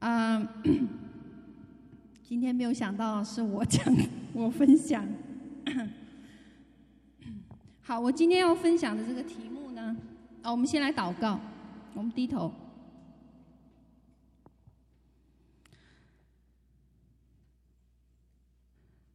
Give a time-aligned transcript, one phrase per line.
[0.00, 0.54] 啊，
[2.22, 3.84] 今天没有想到是我讲，
[4.32, 5.06] 我分享。
[7.82, 9.96] 好，我今天要分享的这个题目呢，
[10.42, 11.38] 啊，我们先来祷告，
[11.94, 12.52] 我们低头。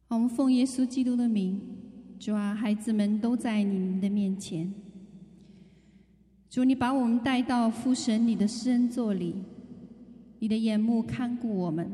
[0.08, 1.60] 我们奉耶稣基督的名，
[2.18, 4.74] 主啊，孩子们都在你们的面前。
[6.50, 9.36] 主，你把我们带到父神你的施恩座里，
[10.40, 11.88] 你的眼目看顾我们，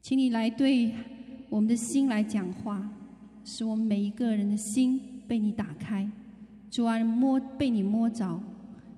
[0.00, 0.90] 请你来对
[1.50, 2.88] 我们的心来讲话，
[3.44, 6.10] 使我们每一个人的心被你打开，
[6.70, 8.40] 主啊，摸被你摸着，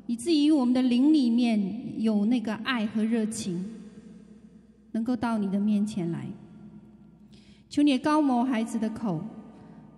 [0.07, 3.65] 以至于我们的灵里面有那个爱和热情，
[4.93, 6.29] 能够到你的面前来。
[7.69, 9.25] 求你膏抹孩子的口。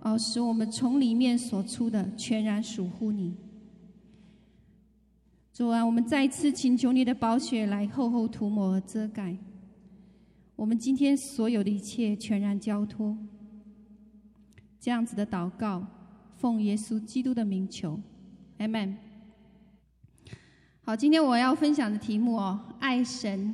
[0.06, 3.34] 哦，使我们从里面所出的全然属乎你。
[5.52, 9.36] 主啊，我们再次请求你的宝血来厚厚涂抹和遮盖。
[10.54, 13.18] 我们今天所有的一切全然交托。
[14.78, 15.84] 这样子的祷告，
[16.36, 18.00] 奉耶稣基督的名求，
[18.58, 18.96] 阿门。
[20.82, 23.52] 好，今天我要分享的题目哦，爱神。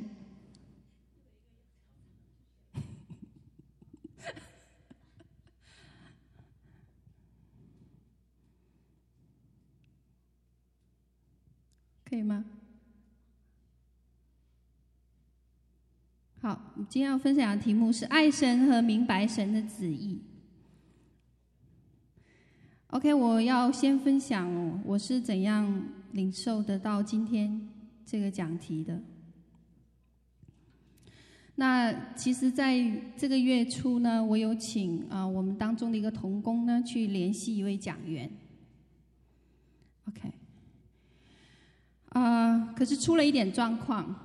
[12.13, 12.45] 可以吗？
[16.41, 20.21] 好，我今天要分享的题目是爱神和明白神的旨意。
[22.89, 27.67] OK，我要先分享我是怎样领受得到今天
[28.05, 29.01] 这个讲题的。
[31.55, 32.77] 那其实，在
[33.17, 38.29] 这个月初呢，我有请啊我们当中的一个同工呢去联系一位讲员。
[40.07, 40.31] OK。
[42.02, 44.15] 啊、呃，可是出了一点状况。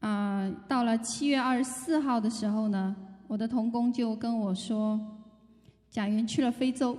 [0.00, 2.96] 啊、到了七月二十四号的时候呢，
[3.28, 5.00] 我的童工就跟我说，
[5.90, 6.98] 贾云去了非洲。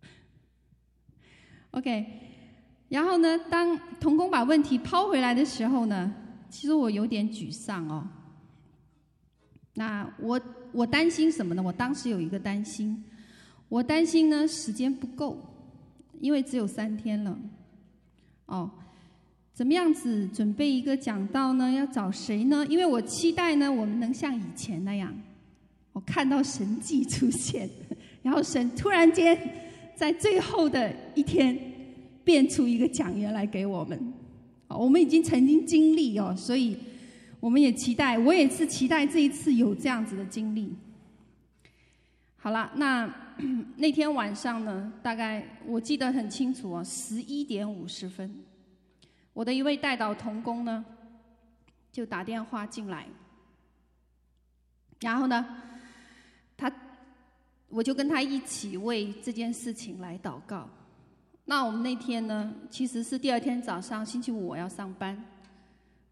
[1.72, 2.06] OK，
[2.90, 6.14] 然后呢，当童工把问题抛回来的时候呢，
[6.50, 8.06] 其实我有点沮丧哦。
[9.72, 10.38] 那我
[10.72, 11.62] 我担心什么呢？
[11.62, 13.02] 我当时有一个担心，
[13.70, 15.38] 我担心呢时间不够，
[16.20, 17.38] 因为只有三天了。
[18.54, 18.70] 哦，
[19.52, 21.72] 怎么样子准备一个讲道呢？
[21.72, 22.64] 要找谁呢？
[22.68, 25.12] 因为我期待呢，我们能像以前那样，
[25.92, 27.68] 我看到神迹出现，
[28.22, 29.36] 然后神突然间
[29.96, 31.58] 在最后的一天
[32.22, 34.12] 变出一个讲员来给我们。
[34.68, 36.76] 哦，我们已经曾经经历哦，所以
[37.40, 40.72] 我们也期待，我也是期待这一次有这样子的经历。
[42.36, 43.12] 好了，那
[43.76, 48.32] 那天晚上呢，大概我记得很清楚哦，十一点五十分，
[49.32, 50.84] 我的一位代祷同工呢，
[51.90, 53.06] 就打电话进来，
[55.00, 55.44] 然后呢，
[56.56, 56.72] 他，
[57.68, 60.68] 我就跟他一起为这件事情来祷告。
[61.44, 65.20] 那我们那天呢，其实是第二天早上，星期五我要上班，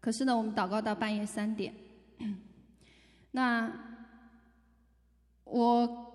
[0.01, 1.73] 可是呢，我们祷告到半夜三点，
[3.31, 3.71] 那
[5.45, 6.12] 我。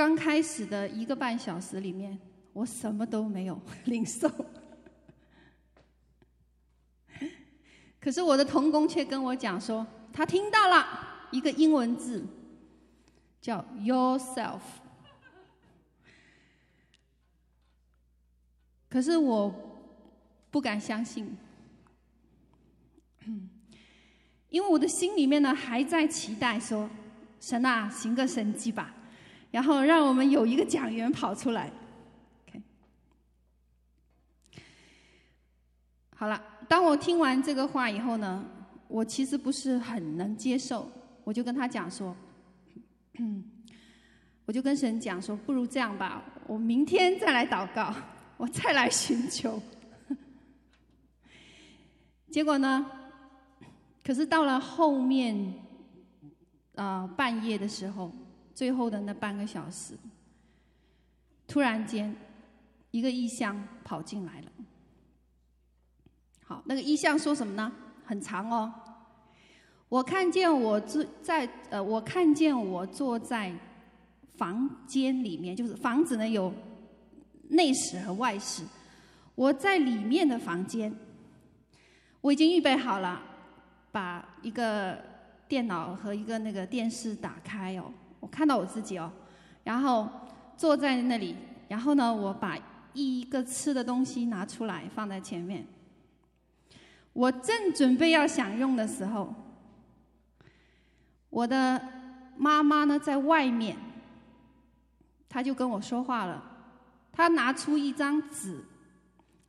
[0.00, 2.18] 刚开始的一个半小时里面，
[2.54, 4.30] 我什么都没有 领受，
[8.00, 12.24] 可是我的童工却跟我讲说，他听到了一个英文字，
[13.42, 14.60] 叫 yourself。
[18.88, 19.54] 可是我
[20.50, 21.36] 不敢相信，
[24.48, 26.88] 因为我的心里面呢还在期待说，
[27.38, 28.94] 神啊，行个神迹吧。
[29.50, 31.68] 然后让我们有一个讲员跑出来
[32.46, 32.62] ，OK。
[36.14, 38.44] 好了，当我听完这个话以后呢，
[38.86, 40.88] 我其实不是很能接受，
[41.24, 42.14] 我就跟他讲说，
[44.46, 47.92] 我就跟神讲说，不如这样吧，我明天再来祷告，
[48.38, 49.60] 我再来寻求。
[52.30, 52.86] 结果呢，
[54.04, 55.54] 可是到了后面，
[56.76, 58.12] 啊、半夜的时候。
[58.54, 59.94] 最后的那半个小时，
[61.46, 62.14] 突然间，
[62.90, 64.46] 一个异象跑进来了。
[66.44, 67.72] 好，那个异象说什么呢？
[68.04, 68.72] 很长哦。
[69.88, 73.52] 我看见我坐在呃，我看见我坐在
[74.36, 76.52] 房间里面，就是房子呢有
[77.48, 78.64] 内室和外室。
[79.34, 80.94] 我在里面的房间，
[82.20, 83.22] 我已经预备好了，
[83.90, 85.02] 把一个
[85.48, 87.92] 电脑和一个那个电视打开哦。
[88.20, 89.10] 我看到我自己哦，
[89.64, 90.08] 然后
[90.56, 91.34] 坐在那里，
[91.68, 92.56] 然后呢，我把
[92.92, 95.66] 一个吃的东西拿出来放在前面，
[97.12, 99.34] 我正准备要享用的时候，
[101.30, 101.80] 我的
[102.36, 103.76] 妈妈呢在外面，
[105.28, 106.44] 她就跟我说话了。
[107.12, 108.64] 她拿出一张纸，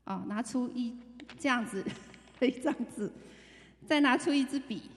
[0.04, 0.98] 啊，拿出一
[1.40, 1.86] 这样子
[2.40, 3.12] 的 一张纸，
[3.86, 4.90] 再拿出一支笔，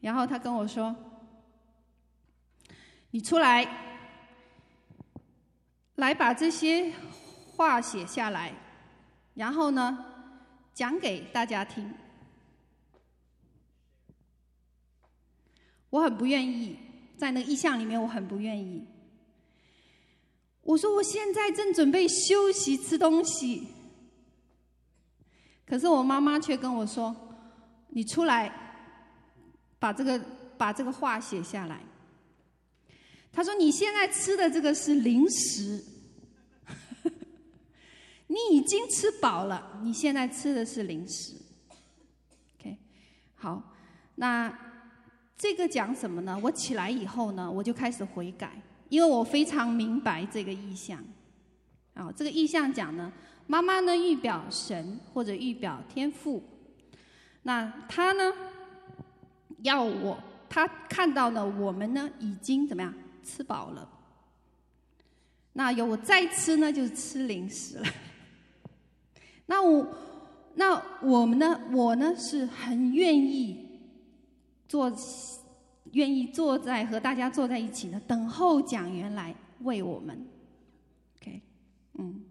[0.00, 0.94] 然后她跟我说
[3.12, 3.68] ：“你出来，
[5.96, 6.92] 来把这些
[7.54, 8.52] 话写下来，
[9.34, 10.04] 然后呢，
[10.74, 11.92] 讲给大家听。”
[15.90, 16.78] 我很不愿意，
[17.18, 18.86] 在那个意象里面，我很不愿意。
[20.62, 23.68] 我说我现在正准备休息吃东西，
[25.66, 27.14] 可是我妈妈却跟我说
[27.92, 28.50] ：“你出来，
[29.78, 30.18] 把这个
[30.56, 31.78] 把这个话写下来。”
[33.32, 35.82] 他说：“你现在吃的这个是零食，
[38.28, 41.34] 你已经吃饱了，你现在吃的是零食。”
[42.60, 42.76] OK，
[43.34, 43.74] 好，
[44.16, 44.70] 那。
[45.34, 46.38] 这个讲什么呢？
[46.40, 51.04] 我起来以后呢，我就开始悔改，因为我非常明白这个意象。
[51.94, 53.12] 啊，这个意象讲呢，
[53.48, 56.40] 妈妈呢预表神或者预表天父，
[57.42, 58.32] 那他呢
[59.62, 60.16] 要我，
[60.48, 63.88] 他看到了我们呢已经怎么样吃饱了，
[65.52, 67.86] 那有我再吃呢就是吃零食了。
[69.46, 69.94] 那我
[70.54, 73.70] 那我们呢，我呢是很愿意。
[74.68, 74.90] 坐，
[75.92, 80.26] 愿意坐在和大家坐在一起呢，等候讲员来为我们。
[81.16, 81.42] OK，
[81.98, 82.24] 嗯。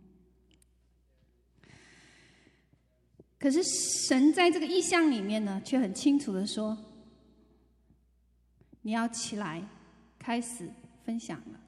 [3.37, 3.61] 可是
[4.07, 6.75] 神在这个意象里面呢，却很清楚的说
[8.81, 9.63] ：“你要起来，
[10.17, 10.67] 开始
[11.03, 11.59] 分享了。”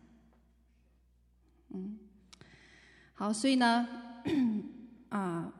[1.75, 1.97] 嗯，
[3.13, 3.87] 好，所以呢，
[5.09, 5.51] 啊，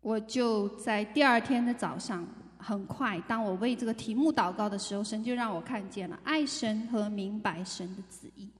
[0.00, 2.26] 我就在第二天的早上。
[2.60, 8.50] 很快，当我为这个题目祷告的时候，神就让我看见了爱神和明白神的旨意，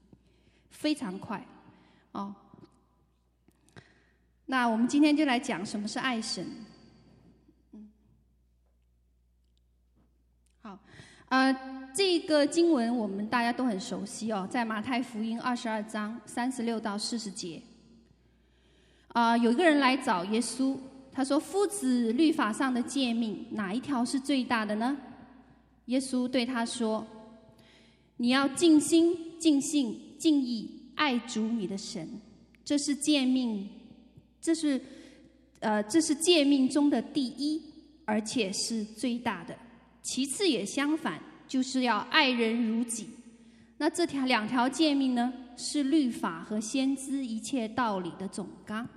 [0.69, 1.45] 非常快，
[2.13, 2.33] 哦。
[4.45, 6.47] 那我们今天就来讲什么是爱神。
[7.73, 7.91] 嗯，
[10.61, 10.79] 好，
[11.29, 11.55] 呃，
[11.95, 17.61] 这个经文我们大家都很熟悉哦，在马太福音二十二章三十六到四十节。
[19.09, 20.77] 啊，有一个人来找耶稣。
[21.11, 24.95] 他说：“夫子律法上的诫命，哪一条是最大的呢？”
[25.85, 27.05] 耶稣对他说
[28.17, 32.07] ：“你要尽心、尽性、尽意爱主你的神，
[32.63, 33.67] 这是诫命，
[34.39, 34.79] 这是
[35.59, 37.61] 呃，这是诫命中的第一，
[38.05, 39.57] 而且是最大的。
[40.01, 43.09] 其次也相反，就是要爱人如己。
[43.77, 48.87] 那这条两条诫命呢，是律法和先知一切道理的总纲。”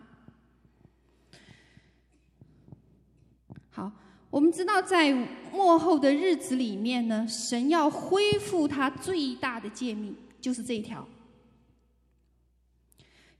[3.70, 3.90] 好，
[4.28, 5.12] 我们知道在
[5.52, 11.08] 末后的日子里面呢，神要恢复他最大的诫命，就是这一条，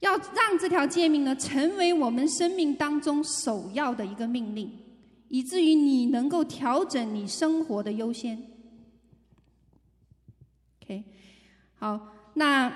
[0.00, 4.73] 要让这条诫命呢成为我们生命当中首要的一个命令，
[5.32, 8.38] 以至于你能够调整你生活的优先。
[10.82, 11.02] OK，
[11.76, 11.99] 好，
[12.34, 12.70] 那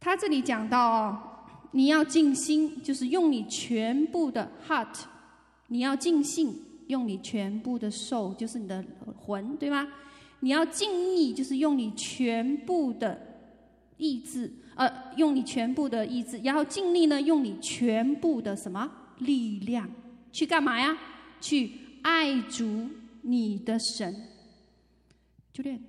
[0.00, 1.22] 他这里讲到哦，
[1.70, 5.04] 你要尽心，就是用你全部的 heart。
[5.68, 8.84] 你要尽性，用你全部的 soul，就是你的
[9.16, 9.86] 魂，对吗？
[10.40, 13.16] 你要尽意，就是用你全部的
[13.96, 19.88] 意志，呃，用你全部的意志，然后尽力呢，用你全部的什么力量
[20.32, 20.96] 去干嘛呀？
[21.40, 22.88] 去爱主
[23.22, 24.28] 你的神。
[25.52, 25.80] 就这样。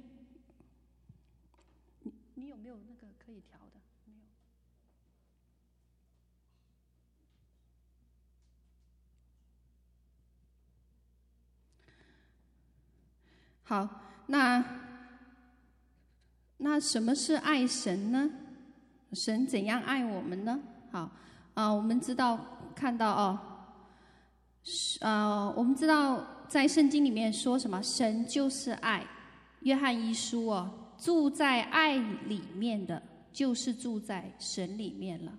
[13.63, 13.87] 好，
[14.25, 14.61] 那
[16.57, 18.29] 那什么是爱神呢？
[19.13, 20.59] 神怎样爱我们呢？
[20.91, 21.09] 好，
[21.53, 23.50] 啊，我们知道看到哦，
[24.99, 27.81] 呃，我们知道在圣经里面说什么？
[27.81, 29.05] 神就是爱。
[29.61, 33.01] 约翰一书哦，住在爱里面的，
[33.31, 35.31] 就是住在神里面了。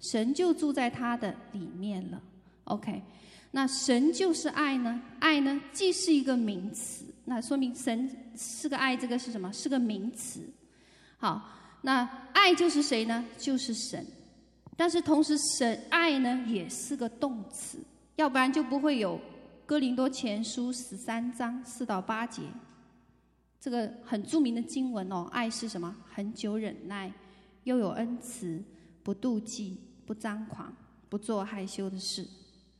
[0.00, 2.20] 神就住在他的里面了。
[2.64, 3.02] OK，
[3.50, 5.02] 那神就是爱呢？
[5.18, 7.04] 爱呢，既是一个名词。
[7.24, 9.52] 那说明神是个爱，这个是什么？
[9.52, 10.40] 是个名词。
[11.16, 11.42] 好，
[11.82, 13.24] 那爱就是谁呢？
[13.38, 14.06] 就是神。
[14.76, 17.78] 但是同时，神爱呢也是个动词，
[18.16, 19.20] 要不然就不会有
[19.66, 22.42] 哥林多前书十三章四到八节
[23.60, 25.28] 这个很著名的经文哦。
[25.32, 25.96] 爱是什么？
[26.14, 27.12] 恒久忍耐，
[27.62, 28.62] 又有恩慈，
[29.02, 30.72] 不妒忌，不张狂，
[31.08, 32.26] 不做害羞的事。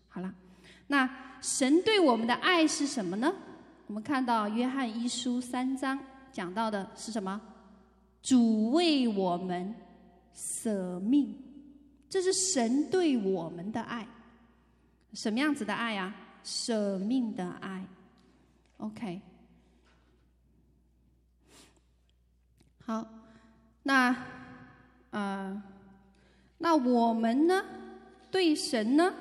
[0.08, 0.34] 好了。
[0.86, 1.08] 那
[1.40, 3.34] 神对我们的爱是什么呢？
[3.86, 5.98] 我们看到约翰一书三章
[6.30, 7.40] 讲到的是什么？
[8.22, 9.74] 主为我们
[10.34, 11.34] 舍命，
[12.10, 14.06] 这是神对我们的爱。
[15.14, 16.14] 什么样子的爱啊？
[16.42, 17.86] 舍命的爱。
[18.78, 19.20] OK。
[22.84, 23.08] 好，
[23.84, 24.14] 那
[25.10, 25.62] 呃，
[26.58, 27.64] 那我们呢？
[28.30, 29.14] 对神呢？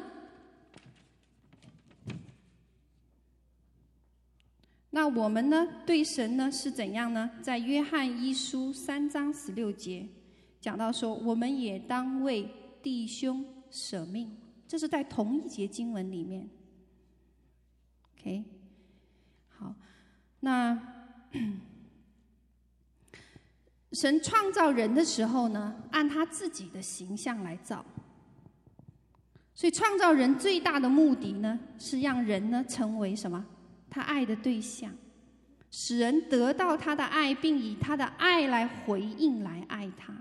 [4.90, 5.68] 那我们呢？
[5.86, 7.30] 对神呢是怎样呢？
[7.42, 10.08] 在约翰一书三章十六节
[10.60, 12.50] 讲到说，我们也当为
[12.82, 14.36] 弟兄舍命，
[14.74, 16.50] 这是在同一节经文里面。
[18.18, 18.44] OK，
[19.50, 19.76] 好，
[20.40, 20.82] 那。
[23.92, 27.86] 神创造人的时候呢，按他自己的形象来造。
[29.54, 33.46] 所以创造人最大的目的呢，是让人呢成为什么？
[33.92, 34.92] 他爱的对象，
[35.70, 40.12] 使人得到他的爱，并以他的爱来回应来爱他。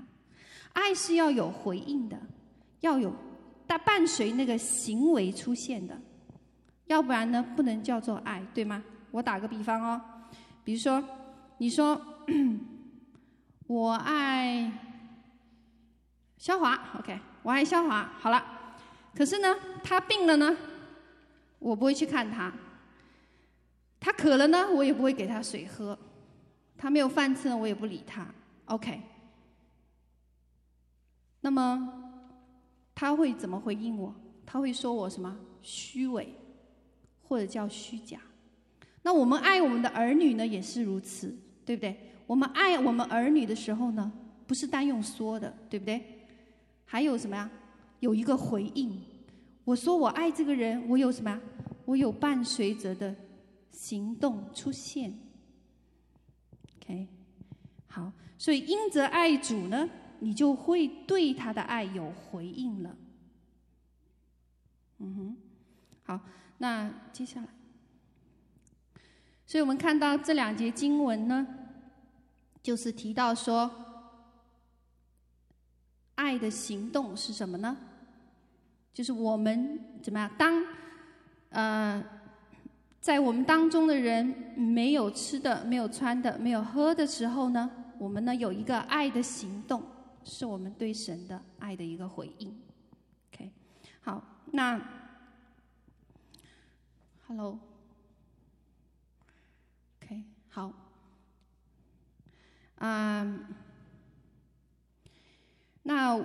[0.74, 2.20] 爱是要有回应的，
[2.80, 3.16] 要有
[3.72, 5.98] 但伴随那个行为出现的，
[6.88, 8.84] 要不然呢，不能叫做爱，对吗？
[9.10, 10.00] 我打个比方哦，
[10.62, 11.02] 比如说，
[11.56, 12.00] 你说。
[13.66, 14.70] 我爱
[16.36, 18.12] 肖华，OK，我爱肖华。
[18.18, 18.44] 好了，
[19.14, 20.54] 可是呢，他病了呢，
[21.58, 22.52] 我不会去看他。
[23.98, 25.98] 他渴了呢，我也不会给他水喝。
[26.76, 28.26] 他没有饭吃呢，我也不理他。
[28.66, 29.00] OK，
[31.40, 32.11] 那么
[32.94, 34.14] 他会怎么回应我？
[34.44, 36.34] 他会说我什么虚伪，
[37.22, 38.20] 或者叫虚假。
[39.02, 41.34] 那我们爱我们的儿女呢，也是如此，
[41.64, 41.96] 对不对？
[42.26, 44.12] 我们爱我们儿女的时候呢，
[44.46, 46.02] 不是单用说的，对不对？
[46.84, 47.50] 还有什么呀？
[48.00, 49.00] 有一个回应。
[49.64, 51.40] 我说我爱这个人，我有什么呀？
[51.84, 53.14] 我有伴随着的
[53.70, 55.12] 行动出现。
[56.76, 57.06] OK，
[57.86, 59.88] 好，所以因着爱主呢，
[60.22, 62.96] 你就会对他的爱有回应了。
[64.98, 65.36] 嗯哼，
[66.04, 66.20] 好，
[66.58, 67.48] 那接下来，
[69.44, 71.46] 所以我们看到这两节经文呢。
[72.62, 73.68] 就是提到说，
[76.14, 77.76] 爱的行动是什么呢？
[78.94, 80.30] 就是我们怎么样？
[80.38, 80.64] 当
[81.48, 82.04] 呃，
[83.00, 84.24] 在我们当中的人
[84.56, 89.82] 没有吃的、没有穿的、没有喝的时候呢，我们呢有一个爱的行动，
[90.24, 92.56] 是我们对神的爱的一个回应。
[93.32, 93.50] OK，
[94.00, 94.80] 好，那
[97.26, 97.62] ，Hello，OK，
[100.48, 100.72] 好。
[102.76, 103.36] 啊，um,
[105.84, 106.20] 那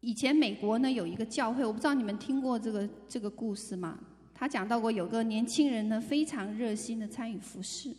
[0.00, 3.98] 以前美国呢有一个教会，我不知道你们听过这个这个故事吗？
[4.34, 7.94] 他讲到过有个年轻人呢非常热心的参与服事，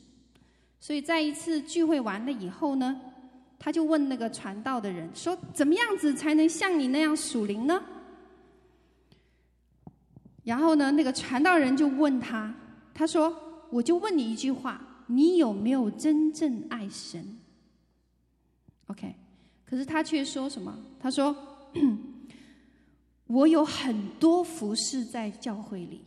[0.80, 3.11] 所以在一次聚会完了以后呢，
[3.64, 7.80] 他就问那个传道的人说：“怎么样子才能像你那样属灵呢？”
[10.44, 12.52] 然后呢，那个传道人就问他，
[12.92, 13.38] 他说
[13.70, 17.38] ：“我就问你一句话。”你有没有真正爱神
[18.88, 19.14] ？OK，
[19.66, 20.74] 可是他却说什么？
[21.02, 21.36] 他说
[23.28, 26.06] ：“我有很多服侍在教会里。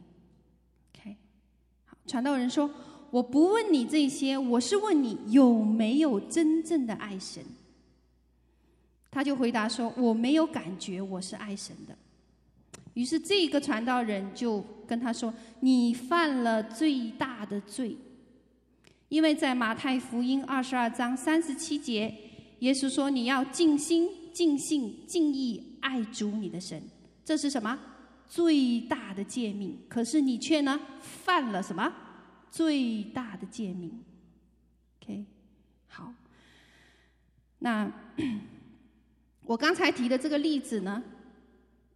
[0.95, 1.17] ”OK，
[1.85, 2.71] 好，传道人说
[3.15, 7.41] ：“我不问你这些，我是问你有没有真正的爱神。”
[9.09, 11.97] 他就回答说：“我没有感觉我是爱神的。”
[12.95, 17.97] 于是这个传道人就跟他说：“你犯了最大的罪。”
[19.11, 22.13] 因为在马太福音二十二章三十七节，
[22.59, 26.83] 耶稣说：“你要尽心、尽性、尽意爱主你的神，
[27.25, 27.79] 这是什么？
[28.27, 29.79] 最大的诫命。
[29.89, 31.95] 可是你却呢，犯了什么？
[32.55, 33.91] 最大的诫命。
[35.01, 35.27] ”OK，
[35.89, 36.15] 好。
[37.59, 37.93] 那
[39.43, 41.03] 我刚才提的这个例子呢，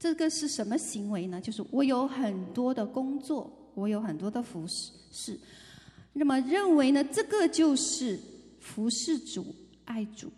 [0.01, 1.41] 这个是什么行为呢？
[1.41, 5.39] 就是我有很多的工作，我有很多的服侍是。
[6.13, 8.19] 那么认为呢，这个就是
[8.59, 10.33] 服侍主、爱主。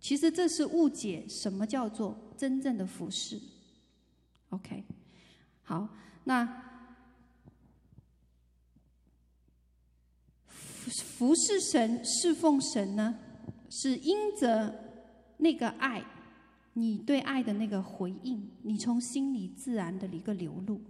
[0.00, 3.40] 其实这是误解什么叫做真正的服侍。
[4.48, 4.82] OK，
[5.62, 5.88] 好，
[6.24, 6.44] 那
[10.88, 13.18] 服侍神、侍奉神呢，
[13.68, 14.74] 是因着
[15.36, 16.02] 那个爱，
[16.72, 20.80] 你对爱的那个回应，你从心里自然的一个流露。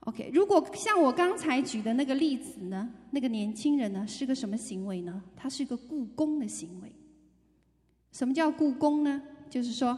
[0.00, 5.22] OK，如果像我刚才举的那个例子呢，那个年轻人呢是个什么行为呢？
[5.36, 6.92] 他是一个雇工的行为。
[8.10, 9.22] 什么叫雇工呢？
[9.48, 9.96] 就是说，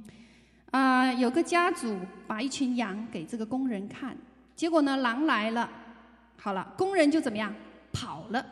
[0.72, 4.16] 啊、有个家主把一群羊给这个工人看，
[4.54, 5.70] 结果呢，狼来了，
[6.38, 7.54] 好了，工人就怎么样
[7.92, 8.46] 跑了。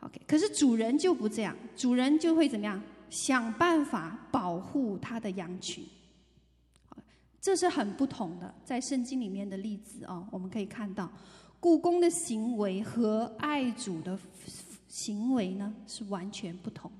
[0.00, 5.84] OK，可是主人就不这样，主人就会怎么样想办法保护他的羊群。
[7.40, 11.10] 这是很不同的，在圣经里面的例子哦，我们可以看到，
[11.58, 14.18] 雇工的行为和爱主的
[14.88, 16.90] 行为呢是完全不同。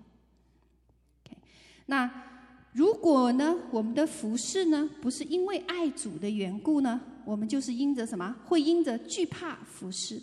[1.24, 1.36] OK，
[1.86, 2.10] 那
[2.72, 8.34] 如果呢，我们的服侍呢不是因为爱主的缘故呢，我们就是因着什么？
[8.46, 10.20] 会因着惧怕服侍。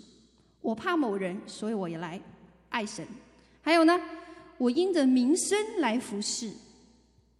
[0.62, 2.20] 我怕某人，所以我也来
[2.70, 3.08] 爱神。
[3.62, 4.00] 还有呢，
[4.58, 6.52] 我因着名声来服侍。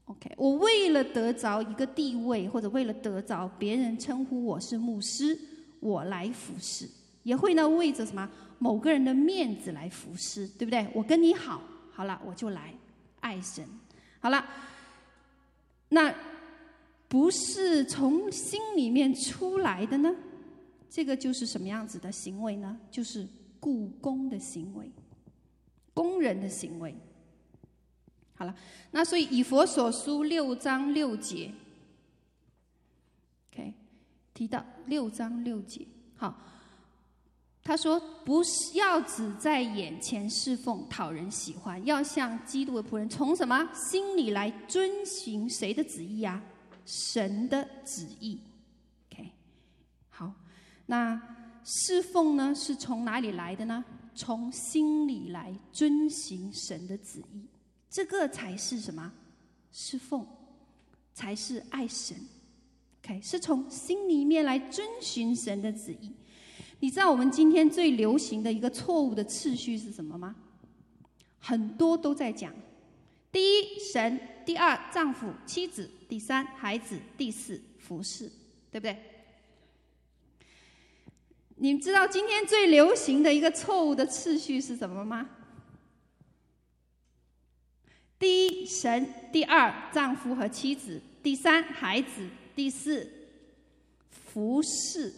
[0.06, 5.38] OK，我为了得着一个地位，或者为了得着别人称呼我是牧师，
[5.82, 6.88] 我来服侍，
[7.24, 10.88] 也会呢为着什么某个人的面子来服侍，对不对？
[10.94, 11.62] 我跟你好，
[11.92, 12.74] 好了，我就来
[13.20, 13.68] 爱神。
[14.20, 14.46] 好了，
[15.90, 16.14] 那
[17.08, 20.14] 不是从心里面出来的呢？
[20.90, 22.78] 这个就是什么样子的行为呢？
[22.90, 23.28] 就是
[23.60, 24.92] 雇工的行为，
[25.94, 26.96] 工人的行为。
[28.36, 28.56] 好了，
[28.92, 31.52] 那所以以佛所书六章六节
[33.52, 33.74] ，OK，
[34.34, 36.38] 提到六章六节，好，
[37.64, 46.44] 他说不是要只在眼前侍奉讨人喜欢，要像基督的仆人，从什么心里来遵循谁的旨意啊？
[46.88, 48.40] 神的旨意
[49.12, 49.30] ，OK，
[50.10, 50.34] 好，
[50.86, 51.22] 那
[51.66, 53.84] 侍奉呢是从哪里来的呢？
[54.16, 57.46] 从心里来遵行神的旨意。
[57.90, 59.12] 这个才是什么？
[59.72, 60.26] 侍奉，
[61.14, 62.18] 才是爱神。
[63.04, 66.12] OK，是从心里面来遵循神的旨意。
[66.80, 70.36] 你知道我们今天最流行的一个错误的次序是什么吗？
[71.40, 72.54] 很多都在讲：
[73.32, 78.32] 第一神，第二丈夫妻子，第三孩子，第四服侍，
[78.72, 78.98] 对不对？
[81.56, 85.30] 你们知道今天最流行的一个错误的次序是什么吗？
[88.20, 93.12] 第一神，第二丈夫和妻子，第三孩子，第四
[94.10, 95.14] 服侍。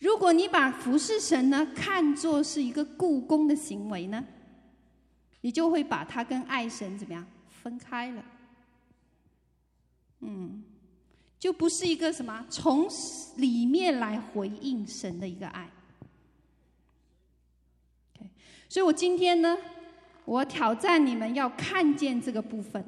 [0.00, 4.24] 如果你把服侍神呢看作是一个雇工的行为呢，
[5.40, 7.24] 你就会把它跟爱神怎么样
[7.62, 8.24] 分开了？
[10.20, 10.64] 嗯。
[11.38, 12.86] 就不是一个什么从
[13.36, 15.70] 里面来回应神的一个爱。
[18.14, 18.28] OK，
[18.68, 19.56] 所以我今天呢，
[20.26, 22.84] 我挑战你们要看见这个部分。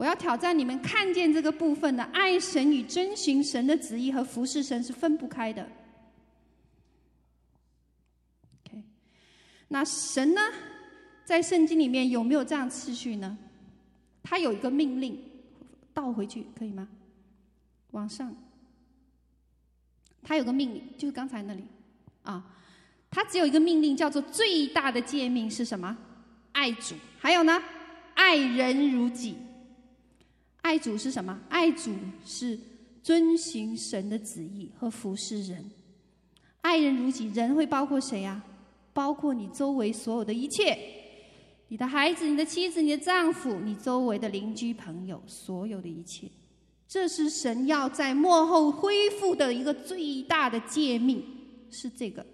[0.00, 5.68] 我要挑战你们看见这个部分的爱神与遵循神的旨意和服侍神是分不开的。
[8.64, 8.82] OK，
[9.68, 10.40] 那神呢，
[11.22, 13.36] 在圣经里面有没有这样次序呢？
[14.22, 15.22] 他有一个命令。
[15.92, 16.88] 倒回去可以吗？
[17.90, 18.34] 往上，
[20.22, 21.62] 他有个命令，就是刚才那里
[22.22, 22.42] 啊，
[23.10, 25.94] 他只有一个命令，叫做最大的诫命是什么？
[26.52, 27.62] 爱主，还有呢，
[28.14, 29.36] 爱人如己。
[30.62, 31.40] 爱主是什么？
[31.48, 31.94] 爱主
[32.24, 32.58] 是
[33.02, 35.70] 遵循神的旨意和服侍人。
[36.60, 38.42] 爱人如己，人会包括谁呀？
[38.92, 40.76] 包括你周围所有的一切。
[41.68, 46.28] 你的孩子、你的妻子、你的丈夫、你周围的邻居朋友，所有的一切，
[46.88, 51.24] 这是神要在末后恢复的一个最大的诫命，
[51.70, 52.26] 是这个。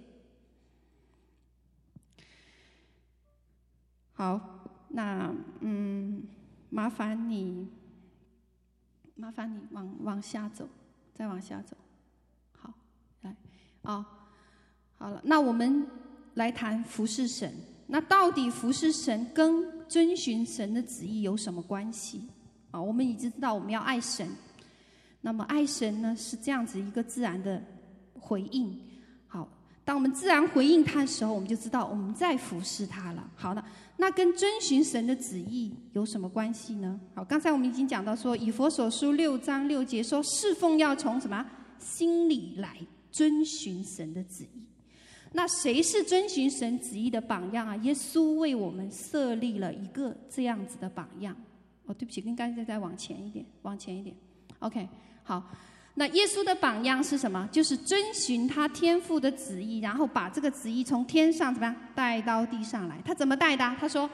[4.14, 4.40] 好，
[4.88, 6.22] 那嗯，
[6.70, 7.68] 麻烦你，
[9.16, 10.68] 麻烦你往往下走，
[11.14, 11.76] 再往下走。
[12.52, 12.72] 好，
[13.22, 13.34] 来，
[13.82, 14.06] 啊、
[14.98, 15.86] 好了，那我们
[16.34, 17.52] 来谈服侍神。
[17.86, 22.28] 那到底服侍神跟遵循神的旨意有什么关系？
[22.70, 24.28] 啊，我们已经知道我们要爱神。
[25.22, 27.62] 那么爱神呢，是这样子一个自然的
[28.20, 28.78] 回应。
[29.26, 29.48] 好，
[29.84, 33.30] 当我们自然回应他的时候，我们就知道我们在服侍他了。
[33.34, 33.64] 好的，
[33.98, 37.00] 那跟遵循神的旨意有什么关系呢？
[37.14, 41.44] 好，刚才我们已经讲到说，以佛所书六章六节说，侍奉要从什么？
[41.78, 42.76] 心里来
[43.10, 44.64] 遵循神的旨意。
[45.32, 47.76] 那谁是遵循神旨意的榜样啊？
[47.76, 51.36] 耶稣为我们设立了一个这样子的榜样。
[51.86, 54.14] 哦，对不起，跟刚才再往前一点，往前一点。
[54.58, 54.88] OK，
[55.22, 55.42] 好。
[55.98, 57.48] 那耶稣的榜样是什么？
[57.50, 63.00] 就是遵循他天父的旨意，然后把这个旨意从天上怎么样带到地上来。
[63.02, 63.76] 他怎么带的？
[63.80, 64.08] 他说：“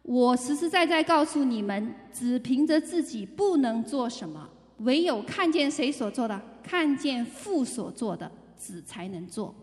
[0.00, 9.54] 我实实在在告诉你们，只凭着自己不能做什么，唯有看见谁所做的，看见父所做的，子才能做。”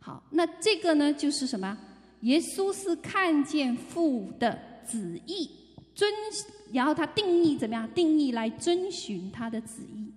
[0.00, 1.78] 好，那这个呢，就是什么？
[2.22, 5.48] 耶稣是看见父的旨意，
[5.94, 6.10] 遵，
[6.72, 7.88] 然后他定义怎么样？
[7.92, 10.12] 定义来遵循他的旨意。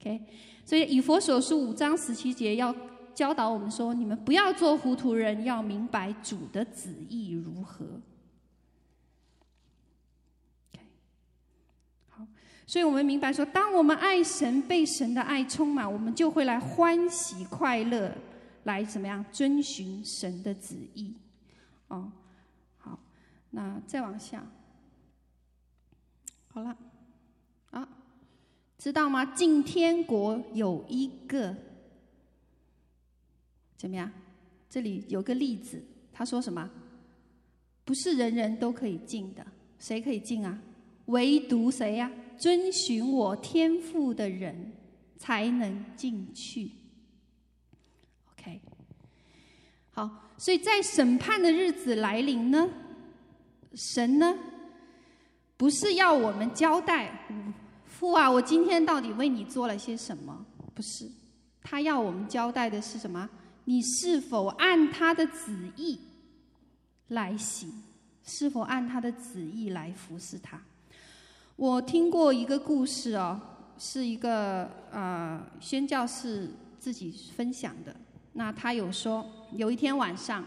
[0.00, 0.20] OK，
[0.64, 2.74] 所以以佛所书五章十七节要
[3.14, 7.84] 教导我们说：你们不要做糊涂人，要明白主的旨意如何。
[10.72, 10.84] OK，
[12.10, 12.26] 好，
[12.66, 18.14] 所以我们明白说，当我们爱神，被神的爱充满，我们就会来欢喜快乐。
[18.64, 21.14] 来怎么样遵循神的旨意？
[21.86, 22.12] 哦，
[22.76, 22.98] 好，
[23.50, 24.44] 那再往下，
[26.58, 26.76] 好了，
[27.70, 27.88] 啊，
[28.78, 29.24] 知道吗？
[29.26, 31.54] 进天国有一个
[33.76, 34.10] 怎么样？
[34.68, 35.80] 这里有个例子，
[36.12, 36.68] 他说什么？
[37.84, 39.46] 不是人人都可以进的，
[39.78, 40.58] 谁可以进啊？
[41.06, 42.10] 唯独谁呀？
[42.36, 44.72] 遵循我天赋的人
[45.16, 46.72] 才能进去。
[48.32, 48.60] OK，
[49.92, 52.68] 好，所以在审判的日子来临呢，
[53.74, 54.36] 神呢，
[55.58, 57.26] 不是要我们交代，
[57.84, 60.46] 父啊，我今天到底为你做了些什么？
[60.72, 61.10] 不是，
[61.62, 63.28] 他要我们交代的是什么？
[63.64, 65.98] 你是否按他的旨意
[67.08, 67.70] 来行？
[68.24, 70.60] 是否按他的旨意来服侍他？
[71.56, 73.40] 我听过一个故事哦，
[73.76, 77.96] 是一个呃宣教士自己分享的。
[78.34, 80.44] 那他有说，有一天晚上，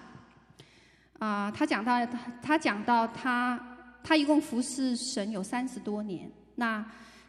[1.19, 3.70] 啊、他讲到他，他讲到他，
[4.03, 6.29] 他一共服侍神有三十多年。
[6.55, 6.85] 那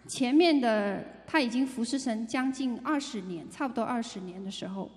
[0.06, 4.90] 前面的他已经服侍神将近二十年，差不多二十年的时候，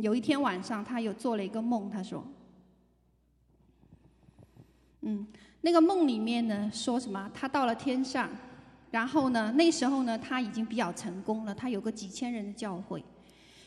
[0.00, 1.90] 有一天晚上，他有做了一个梦。
[1.90, 2.26] 他说，
[5.02, 5.26] 嗯，
[5.60, 7.30] 那个梦里面呢，说什么？
[7.34, 8.30] 他到了天上，
[8.90, 13.04] 然后呢，那时候呢，他已经比较成功了，他有个几千人的教会。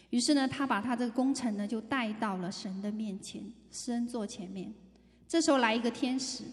[0.09, 4.73] 于是呢，他把他这个工程呢，就带到了神的面前，施恩座前面。
[5.27, 6.43] 这时候来一个天使，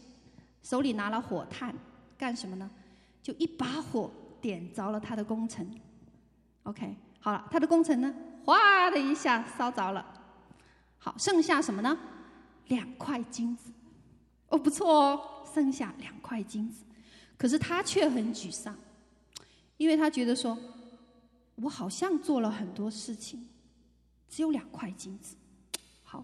[0.67, 1.73] 手里拿了火炭，
[2.19, 2.69] 干什么呢？
[3.23, 5.65] 就一把火点着了他的工程。
[6.65, 8.13] OK，好了，他的工程呢，
[8.45, 10.05] 哗的一下烧着了。
[10.99, 11.97] 好，剩下什么呢？
[12.67, 13.71] 两块金子。
[14.49, 16.85] 哦，不错哦，剩下两块金子。
[17.39, 18.77] 可是他却很沮丧，
[19.77, 20.59] 因为他觉得说。
[21.63, 23.49] 我好像做了很多事情，
[24.29, 25.37] 只有两块金子。
[26.03, 26.23] 好，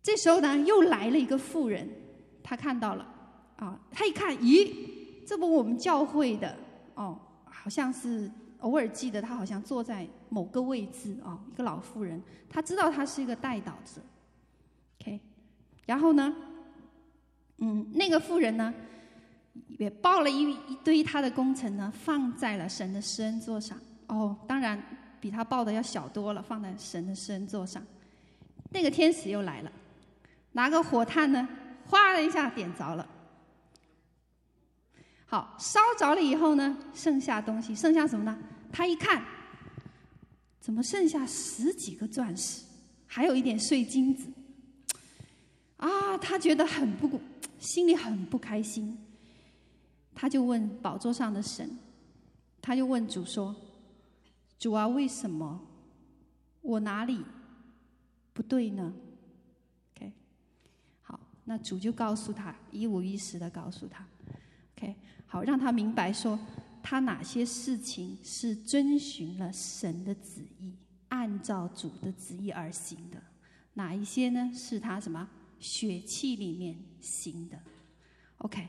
[0.00, 1.90] 这时候呢，又来了一个妇人，
[2.50, 3.06] 他看到了，
[3.58, 4.74] 啊，他一看，咦，
[5.24, 6.56] 这不我们教会的
[6.96, 14.02] 哦，好像是偶尔记得他好像坐在某个位置哦，一个老妇人，她知道她是一个代祷者
[15.00, 15.20] ，OK，
[15.86, 16.34] 然后呢，
[17.58, 18.74] 嗯，那个妇人呢，
[19.78, 23.78] 也抱了一一堆他的工程呢，放在了神的施恩座上。
[24.08, 24.82] 哦，当然
[25.20, 27.80] 比他抱的要小多了，放在神的施恩座上。
[28.70, 29.70] 那个天使又来了，
[30.50, 31.48] 拿个火炭呢，
[31.90, 33.04] 哗的一下点着了。
[35.26, 38.38] 好，烧着了以后呢，剩下东西，剩下什么呢？
[38.72, 39.24] 他一看，
[40.60, 42.64] 怎么剩下十几个钻石，
[43.06, 44.28] 还有一点碎金子。
[45.78, 47.20] 啊，他觉得很不，
[47.58, 48.96] 心里很不开心。
[50.14, 51.76] 他就问宝座上的神，
[52.60, 53.56] 他就问主说
[54.58, 55.60] ：“主啊，为什么
[56.60, 57.24] 我哪里
[58.32, 58.92] 不对呢，
[61.50, 64.06] 那主就告诉他，一五一十的告诉他
[64.76, 64.94] ，OK，
[65.26, 66.38] 好，让他明白说
[66.80, 70.72] 他哪些事情是遵循了神的旨意，
[71.08, 73.20] 按照主的旨意而行的，
[73.74, 74.48] 哪一些呢？
[74.54, 77.58] 是他什么血气里面行的
[78.38, 78.68] ？OK。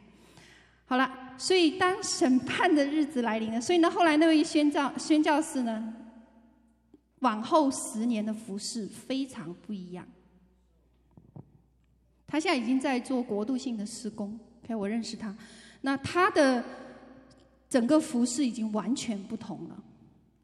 [0.86, 5.94] 好了，所以当审判的日子来临了，所以呢，后来那位宣教宣教士呢，
[7.20, 10.04] 往后十年的服饰非常不一样。
[12.32, 15.36] 他现在已经在做国度性的施工，OK，我认识他。
[15.82, 16.64] 那他的
[17.68, 19.84] 整个服饰已经完全不同了，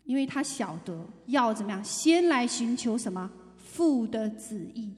[0.04, 4.94] 因为他晓得要怎么样，先来寻求什么父的旨意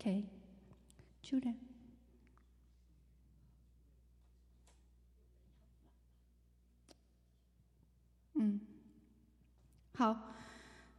[0.00, 0.24] ，OK，
[1.20, 1.54] 就这样。
[8.36, 8.58] 嗯，
[9.94, 10.32] 好，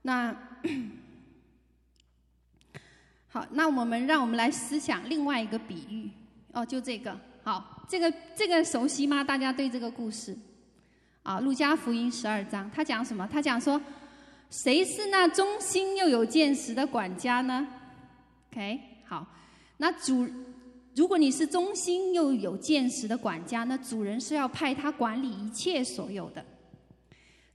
[0.03, 0.59] 那
[3.33, 6.07] 好，那我们让我们来思想另外一个比喻
[6.51, 9.23] 哦，就这个，好，这个这个熟悉吗？
[9.23, 10.37] 大家对这个故事
[11.23, 13.27] 啊，《路加福音》十二章，他讲什么？
[13.33, 13.81] 他讲说，
[14.51, 17.67] 谁是那忠心又有见识的管家呢
[18.51, 19.25] ？OK，好，
[19.77, 20.27] 那主，
[20.95, 26.45] 如果你是忠心又有见识的管家，那主人是要派他管理一切所有的。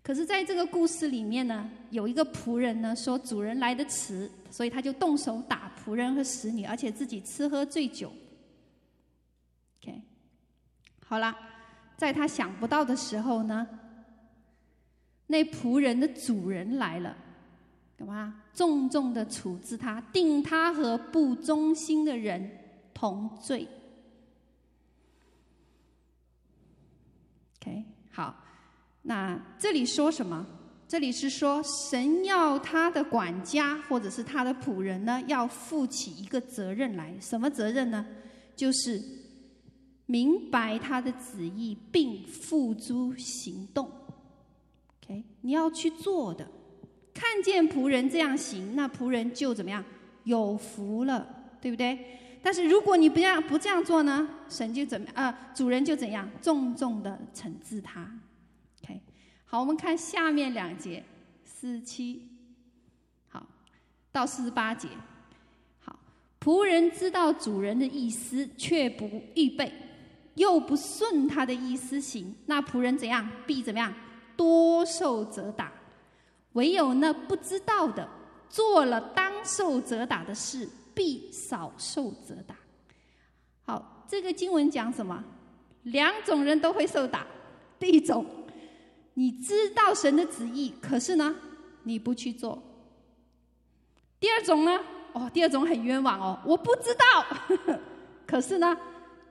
[0.09, 8.11] 可是，在这个故事里面呢，有一个仆人呢说主人来的迟，所以他就动手打仆人和使女，而且自己吃喝醉酒。
[9.83, 10.03] OK，
[11.05, 11.37] 好了，
[11.99, 13.68] 在他想不到的时候呢，
[15.27, 17.14] 那仆人的主人来了，
[17.99, 18.42] 干嘛？
[18.55, 22.51] 重重的处置他，定他和不忠心的人
[22.94, 23.68] 同罪。
[27.61, 28.47] OK，好。
[29.09, 30.47] 那这里说什么？
[30.87, 37.14] 这里是说神要他的管家或者是他的仆人呢，要负起一个责任来。
[37.18, 38.05] 什么责任呢？
[38.55, 39.03] 就是
[40.05, 43.90] 明白他的旨意并付诸行动。
[45.03, 46.47] OK，你要去做的。
[47.14, 49.83] 看见仆人这样行，那仆人就怎么样？
[50.25, 51.27] 有福了，
[51.62, 51.99] 对不对？
[52.42, 55.38] 但是如果你不要不这样做呢，神就怎么啊、呃？
[55.55, 56.29] 主人就怎样？
[56.42, 58.07] 重重的惩治他。
[59.50, 61.02] 好，我们看下面两节，
[61.42, 62.28] 四十七，
[63.28, 63.46] 好，
[64.12, 64.87] 到四十八节。
[65.80, 65.98] 好，
[66.38, 69.72] 仆人知道主人的意思，却不预备，
[70.34, 73.26] 又不顺他的意思行，那仆人怎样？
[73.46, 73.90] 必怎么样？
[74.37, 75.72] 多受责打。
[76.52, 78.06] 唯有那不知道的，
[78.50, 82.54] 做了当受责打的事，必少受责打。
[83.64, 85.24] 好，这个经文讲什么？
[85.84, 87.26] 两种人都会受打。
[87.78, 88.26] 第一种。
[89.18, 91.35] 你知道神的旨意，可是呢，
[91.83, 92.62] 你不去做。
[94.20, 94.78] 第二种呢，
[95.12, 97.81] 哦，第二种很冤枉哦，我不知道，
[98.24, 98.78] 可是呢，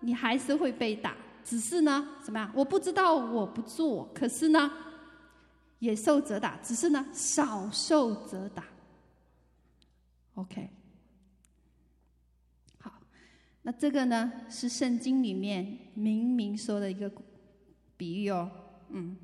[0.02, 1.16] 你还是会被打。
[1.46, 2.52] 只是呢，怎么样？
[2.54, 4.70] 我不知道，我不做，可是呢，
[5.80, 8.66] 也受责打，只是呢，少受责打。
[10.36, 10.70] OK，
[12.82, 12.92] 好，
[13.62, 17.10] 那这个呢，是圣经里面明明说的一个
[17.96, 18.52] 比喻哦，
[18.90, 19.16] 嗯。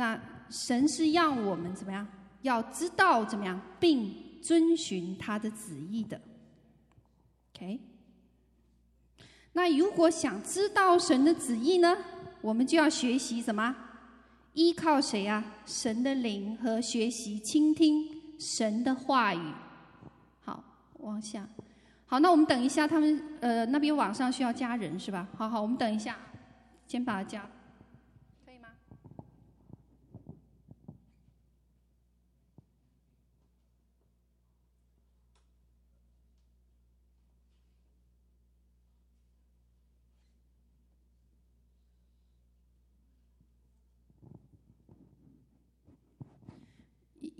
[0.00, 2.08] 那神是要我们怎么样？
[2.40, 6.18] 要知道怎么样，并遵循他的旨意的。
[7.54, 7.78] OK。
[9.52, 11.94] 那如果想知道神的旨意呢，
[12.40, 13.76] 我们就要学习什么？
[14.54, 15.44] 依靠谁啊？
[15.66, 18.08] 神的灵和学习倾听
[18.38, 19.52] 神的话语。
[20.40, 20.64] 好，
[21.00, 21.46] 往下。
[22.06, 25.28] 好，那我们等一下，他们呃那边网上需要加人是吧？
[25.36, 26.16] 好好，我们等一下，
[26.86, 27.46] 先把它加。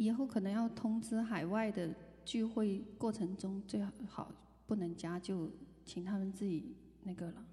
[0.00, 4.32] 以后可能要通知海外的聚会过程中，最好
[4.66, 5.50] 不能加，就
[5.84, 7.44] 请他们自己那个了。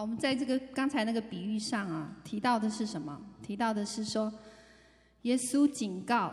[0.00, 3.20] 我们在这个刚才那个比喻上啊，提到的是什么？
[3.42, 4.32] 提到的是说，
[5.22, 6.32] 耶稣警告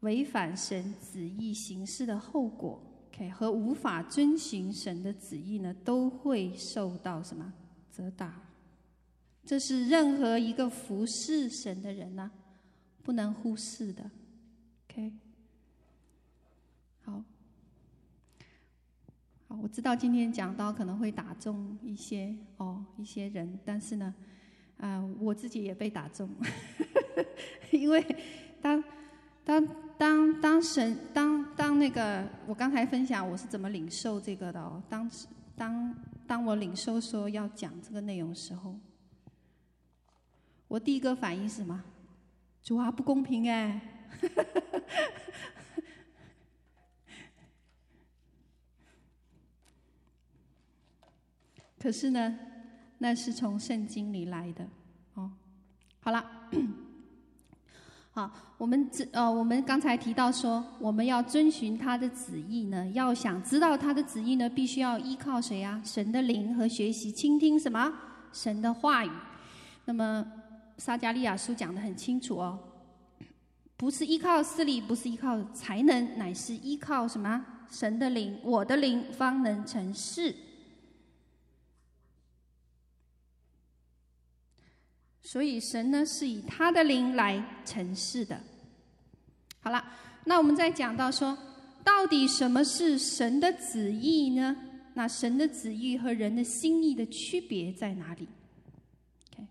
[0.00, 7.52] 违反神旨意行事的后果，OK，和无法遵循神的旨意呢，都会受到什么
[7.90, 8.40] 责打？
[9.44, 12.30] 这是任何一个服侍神的人呢，
[13.02, 14.10] 不能忽视的
[14.88, 15.12] ，OK。
[17.02, 17.24] 好。
[19.64, 24.14] 我知道今天讲到可能会打中一些哦一些人，但是呢，
[24.76, 26.28] 啊、我自己也被打中，
[27.72, 28.04] 因为
[28.60, 28.84] 当
[29.42, 35.10] 当当当神当当那个我刚才分享我是怎么领受这个的哦，当
[35.56, 35.94] 当
[36.26, 38.78] 当我领受说要讲这个内容的时候，
[40.68, 41.82] 我第一个反应是什么？
[42.62, 43.80] 主啊，不公平哎！
[51.84, 52.34] 可是呢，
[52.96, 54.66] 那是从圣经里来的，
[55.12, 55.30] 哦，
[56.00, 56.24] 好了，
[58.10, 65.78] 好，我们这呃，我们刚才提到说，我们要遵循他的旨意呢，要想知道他的旨意呢，必须要依靠谁啊？
[65.84, 67.92] 神的灵和学习倾听什么？
[68.32, 69.10] 神的话语。
[69.84, 70.26] 那么
[70.78, 72.58] 撒迦利亚书讲的很清楚哦，
[73.76, 77.44] 不是依靠势力，不是依靠才能，乃是依靠什么？
[77.70, 80.34] 神的灵，我的灵方能成事。
[85.34, 88.40] 所以神呢，是以他的灵来成事的。
[89.58, 89.84] 好了，
[90.26, 91.36] 那我们再讲到说，
[91.82, 94.56] 到底什么是神的旨意呢？
[94.94, 98.28] 那神的旨意和人的心意的区别在哪里
[99.32, 99.48] ？OK，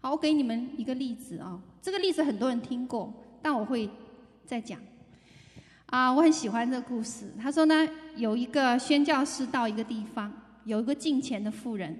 [0.00, 3.12] 好，我给你们一个例子啊、哦，这个例子很多人听过，
[3.42, 3.90] 但我会
[4.46, 4.80] 再讲。
[5.84, 7.30] 啊，我很喜欢这个故事。
[7.38, 7.86] 他说呢，
[8.16, 10.32] 有一个宣教士到一个地方，
[10.64, 11.98] 有一个敬虔的妇人，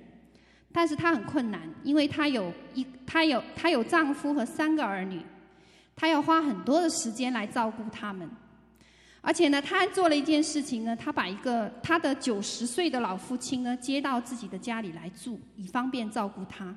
[0.73, 5.21] 但是她很困难，因为她有一，她有她有丈夫和三个儿女。
[5.97, 8.31] 她要花很多的时间来照顾他们，
[9.21, 16.73] 而且呢，她还做了一件事情呢，她把一个她的九十岁的老父亲呢接到自己的家里来住，以方便照顾他。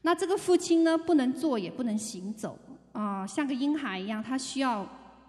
[0.00, 2.58] 那这个父亲呢，不能坐也不能行走
[2.90, 4.84] 啊、像个婴孩一样，他需要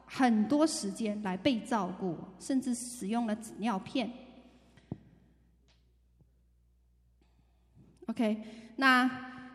[0.08, 4.12] 很多时间来被照顾，甚至使用了纸尿片。
[8.08, 8.38] OK，
[8.76, 9.10] 那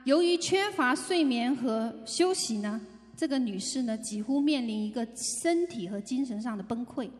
[0.04, 2.80] 由于缺乏睡眠和休息呢，
[3.16, 7.10] 这个女士呢，几乎面临一个身体和精神上的崩溃，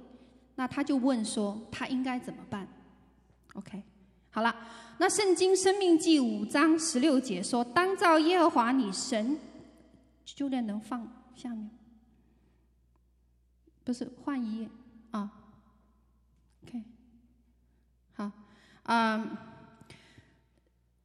[0.55, 2.67] 那她就问说：“她应该怎么办
[3.55, 3.83] ？”OK，
[4.31, 4.55] 好了，
[4.99, 9.39] 那圣经生命记五章十六节说：“当照耶和华你神，
[10.25, 11.69] 就练能放下面，
[13.85, 14.69] 不是换一页
[15.11, 15.31] 啊
[16.63, 16.83] ？OK，
[18.15, 18.31] 好，
[18.85, 19.37] 嗯，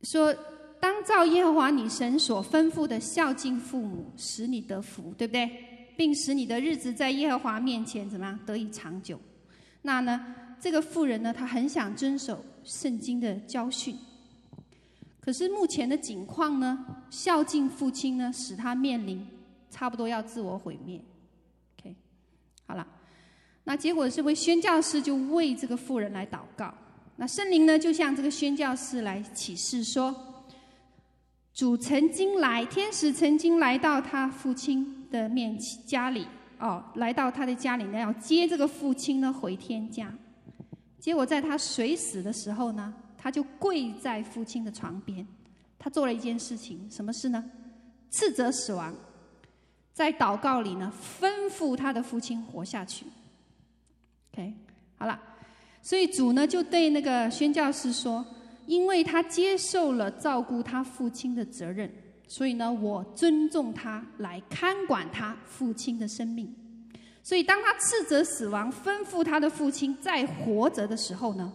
[0.03, 0.35] 说。”
[0.83, 5.49] 当照耶和华你神所吩咐的孝敬父母，使你得福，对不对？
[5.95, 9.17] 并使你的日子在耶和华面前怎么样得以长久？
[9.83, 13.97] 那呢，这个妇人呢，她很想遵守圣经的教训，
[15.21, 19.25] 可是目前的境况呢，孝敬父亲呢，使她面临
[19.69, 20.99] 差不多要自我毁灭。
[21.79, 21.95] OK，
[22.67, 22.85] 好了，
[23.63, 26.73] 那结果这位宣教士就为这个妇人来祷告，
[27.15, 30.15] 那圣灵呢，就向这个宣教士来启示说。
[31.53, 40.11] 主曾经来，天使曾经来到他父亲的面家里，哦，来到他的家里呢，要接这个父亲呢回天家。
[40.99, 45.27] 结果在他随死的时候呢，他就跪在父亲的床边，
[45.77, 47.43] 他做了一件事情，什么事呢？
[48.09, 48.95] 斥责死亡，
[49.93, 53.05] 在祷告里呢，吩咐他的父亲活下去。
[54.31, 54.55] OK，
[54.97, 55.19] 好了，
[55.83, 58.25] 所以主呢就对那个宣教士说。
[58.65, 61.93] 因为他接受了照顾他父亲的责任，
[62.29, 66.49] 所以呢，我尊重他来看管他父亲的生命。
[67.21, 71.51] 所以，当他斥责死亡，吩咐他的父亲再活着的时候呢，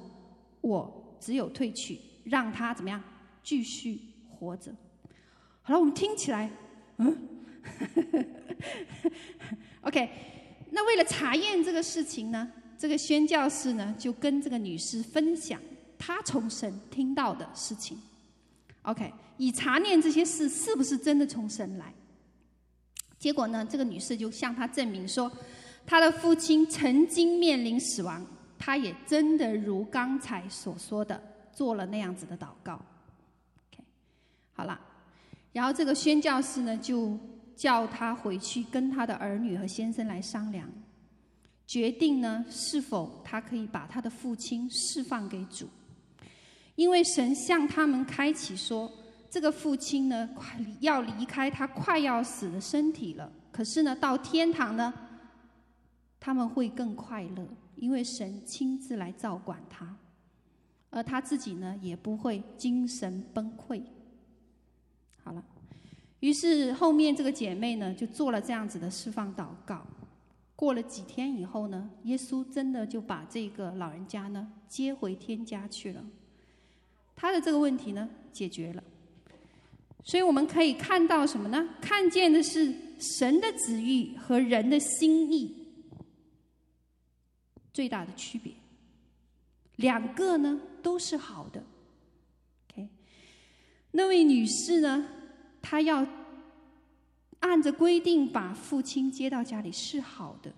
[0.61, 3.03] 我只有退去，让他怎么样
[3.43, 4.71] 继续活着。
[5.63, 6.51] 好了，我们听起来，
[6.99, 7.17] 嗯，
[9.81, 10.11] OK。
[10.71, 15.61] 那为了查验这个事情呢，这个宣教士呢就跟这个女士分享。
[15.99, 18.01] 他从神听到的事情
[18.83, 21.93] ，OK，以查验这些事是不是真的从神来。
[23.19, 25.31] 结果呢，这个女士就向他证明说，
[25.85, 28.25] 他的父亲曾经面临死亡，
[28.57, 31.21] 他也真的如刚才所说的
[31.53, 32.75] 做了那样子的祷告。
[32.75, 33.83] OK，
[34.53, 34.81] 好了，
[35.53, 37.19] 然后这个宣教士呢，就
[37.57, 40.71] 叫他回去跟他的儿女和先生来商量，
[41.69, 45.69] 决定呢是否他可以把他的父亲释放给主。
[46.75, 48.91] 因为神向他们开启说，
[49.29, 53.31] 这个父亲呢，快要离开他快要死的身体了。
[53.53, 54.95] 可是呢，到天堂呢，
[56.19, 59.97] 他们会更快乐，因为神亲自来照管他，
[60.91, 63.83] 而他自己呢，也不会精神崩溃。
[65.23, 65.45] 好了，
[66.21, 69.85] 于是后面这个姐妹呢，就做了这样子的释放祷告。
[70.59, 76.05] 过了几天以后呢，耶稣真的就把这个老人家呢接回天家去了。
[77.15, 78.83] 他的这个问题呢，解决了，
[80.03, 81.77] 所以我们可以看到什么呢？
[81.81, 85.55] 看见的是神的旨意和人的心意
[87.73, 88.53] 最大的区别。
[89.77, 91.63] 两个呢都是好的。
[92.69, 92.89] OK，
[93.93, 95.07] 那位女士呢，
[95.63, 96.05] 她要
[97.41, 100.53] 按着规定把父亲接到家里是好的，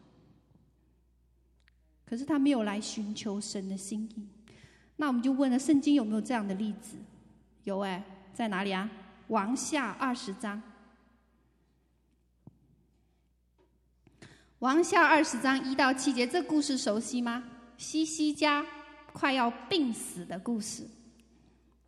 [2.04, 4.26] 可是他没有来寻求神的心意。
[4.96, 6.96] 那我们就问了，圣经有没有这样的例子？
[7.64, 8.02] 有哎，
[8.34, 8.90] 在哪里啊？
[9.28, 10.60] 王下二十章。
[14.58, 17.44] 王下二十章一到七节，这故事熟悉吗？
[17.78, 18.66] 西西家
[19.12, 20.86] 快要病死的故事。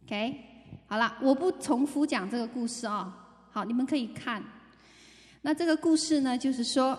[0.05, 0.39] OK，
[0.87, 4.43] 好了，我不重复讲这个故事啊、好，你们可以看。
[5.43, 6.99] 那这个故事呢，就是说，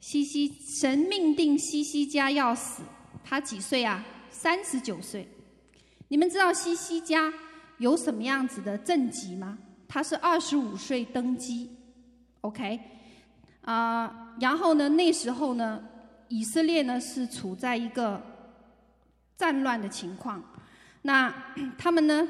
[0.00, 2.82] 西西神命定西西家要死，
[3.24, 4.04] 他几岁啊？
[4.30, 5.28] 三十九岁，
[6.06, 7.32] 你们知道西西家
[7.78, 9.58] 有什么样子的政绩吗？
[9.88, 11.68] 他是二十五岁登基
[12.42, 12.78] ，OK，
[13.62, 15.82] 啊、然后呢，那时候呢，
[16.28, 18.22] 以色列呢是处在一个
[19.36, 20.40] 战乱的情况，
[21.02, 21.34] 那
[21.76, 22.28] 他们呢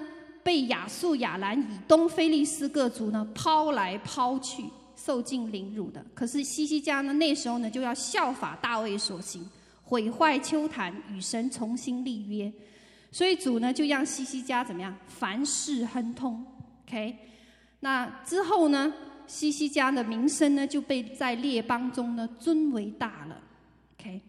[0.49, 4.65] 被亚述、亚兰以东非利士各族呢抛来抛去，
[4.97, 6.03] 受尽凌辱的。
[6.15, 9.47] 可是西西家呢那时候呢就要效法大卫所行，
[9.85, 12.51] 毁坏丘坛，与神重新立约。
[13.13, 14.97] 所以主呢就让西西家怎么样？
[15.07, 16.43] 凡事亨通。
[16.87, 17.15] OK，
[17.81, 18.91] 那之后呢，
[19.27, 23.39] 西西家的名声呢就被在列邦中呢尊为大了。
[23.99, 24.23] OK，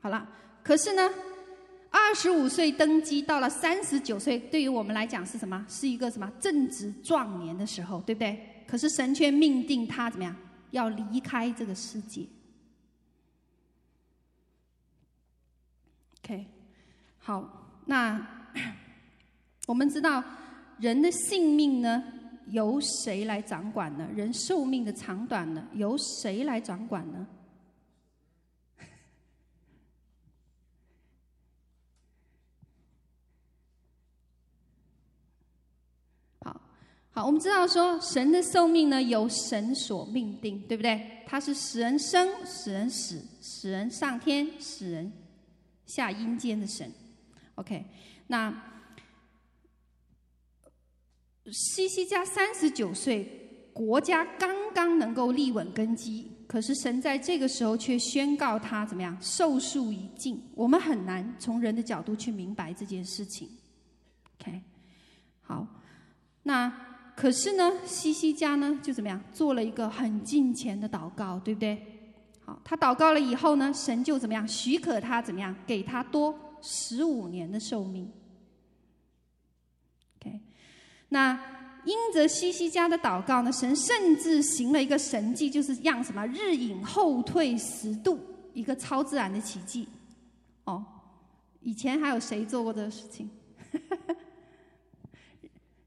[0.00, 0.26] 好了，
[0.62, 1.10] 可是呢，
[1.90, 5.66] 二十五岁登基，到了三十九岁，对于我们来讲是什么？
[5.68, 8.64] 是一个什么正值壮年的时候，对不对？
[8.66, 10.34] 可是神却命定他怎么样？
[10.70, 12.24] 要离开这个世界。
[16.22, 16.46] OK。
[17.18, 18.24] 好，那
[19.66, 20.22] 我们知道
[20.78, 22.02] 人的性命呢，
[22.46, 24.08] 由谁来掌管呢？
[24.14, 27.26] 人寿命的长短呢，由谁来掌管呢？
[37.12, 41.24] 好，我们知道说神的寿命呢，由神所命定，对不对？
[41.26, 45.12] 他是使人生，使人死，使人上天，使人
[45.86, 46.92] 下阴间的神。
[47.56, 47.84] OK，
[48.28, 48.52] 那
[51.52, 59.20] 西西家三十九岁，国家刚刚能够立稳根基，可是神在这个时候却宣告他怎么样？
[59.20, 60.40] 寿数已尽。
[60.54, 63.48] 我们很难从人的角度去明白这件事情。
[64.38, 64.62] OK，
[65.42, 65.66] 好，
[66.44, 66.72] 那
[67.20, 69.22] 可是呢，西西家呢就怎么样？
[69.30, 71.78] 做了一个很近前的祷告，对不对？
[72.46, 74.48] 好，他祷告了以后呢，神就怎么样？
[74.48, 75.54] 许可他怎么样？
[75.66, 76.34] 给他多。
[76.62, 78.10] 十五年的寿命
[80.18, 80.38] ，OK，
[81.08, 81.32] 那
[81.84, 88.18] 因着西西家的祷告呢，神甚至行了一个神迹，就是让什么日影后退十度，
[88.54, 89.88] 一个超自然的奇迹。
[90.64, 90.84] 哦，
[91.60, 93.30] 以前还有谁做过这个事情？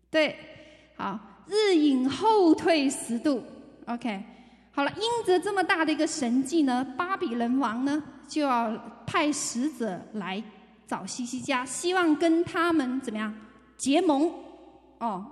[0.10, 0.36] 对，
[0.96, 3.44] 好，日影后退十度
[3.86, 4.24] ，OK，
[4.72, 10.44] 好了，因着这么大的一个神迹呢，巴比伦王呢就要派使者来。
[10.86, 13.34] 找西西家，希望跟他们怎么样
[13.78, 14.32] 结盟？
[15.00, 15.26] 哦，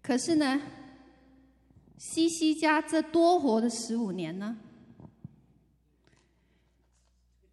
[0.00, 0.60] 可是呢，
[1.96, 4.56] 西西家这多活的十五年呢，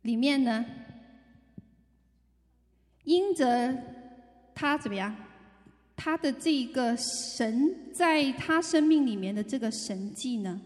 [0.01, 0.65] 里面呢，
[3.05, 3.75] 因着
[4.59, 5.15] 他怎么样，
[5.95, 10.59] 他的这个神在他生命里面的这个神迹呢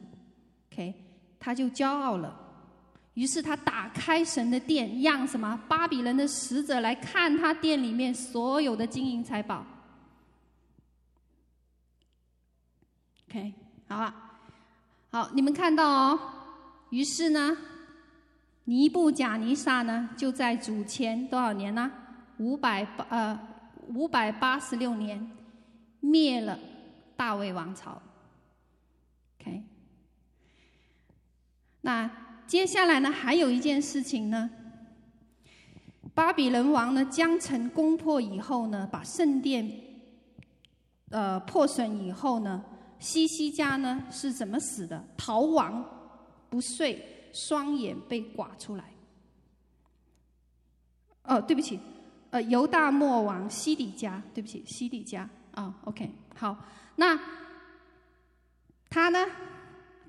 [0.72, 0.92] ，OK，
[1.40, 2.40] 他就骄傲了。
[3.14, 9.64] 于是他打开神的殿，让什么巴比伦的使者来看他殿里面所有的金银财宝。
[13.30, 13.54] OK，
[13.88, 14.40] 好啊，
[15.12, 16.20] 好，你们看到哦。
[16.90, 17.56] 于是呢，
[18.64, 21.92] 尼布甲尼撒呢就在主前多少年呢？
[22.40, 23.40] 五百八呃
[23.90, 25.32] 五百八十六年
[26.00, 26.60] 灭了
[27.16, 28.02] 大卫王朝。
[29.40, 29.64] OK，
[31.82, 32.10] 那。
[32.46, 34.50] 接下来呢，还有一件事情呢。
[36.14, 39.72] 巴比伦王呢，将城攻破以后呢，把圣殿
[41.10, 42.64] 呃破损以后呢，
[43.00, 45.04] 西西家呢是怎么死的？
[45.18, 45.84] 逃亡
[46.50, 48.84] 不遂，双眼被刮出来。
[51.24, 51.80] 哦，对不起，
[52.34, 56.58] 呃，犹大末王西底家，对不起，西底家啊，，OK，好，
[56.96, 57.20] 那
[58.90, 59.24] 他呢？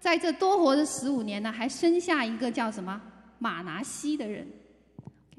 [0.01, 2.99] 在这多活的十五年呢，还生下一个叫什么
[3.39, 4.49] 马拿西的人。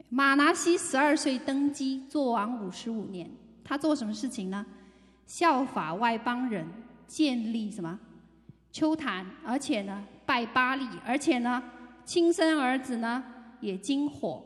[0.09, 3.31] 马拿西十二岁登基，做王五十五年。
[3.63, 4.63] 他做什么事情呢？
[5.25, 6.67] 效法外邦人，
[7.07, 7.99] 建立什么
[8.71, 11.63] 秋坛，而且呢拜巴利，而且呢
[12.05, 13.23] 亲生儿子呢
[13.59, 14.43] 也经火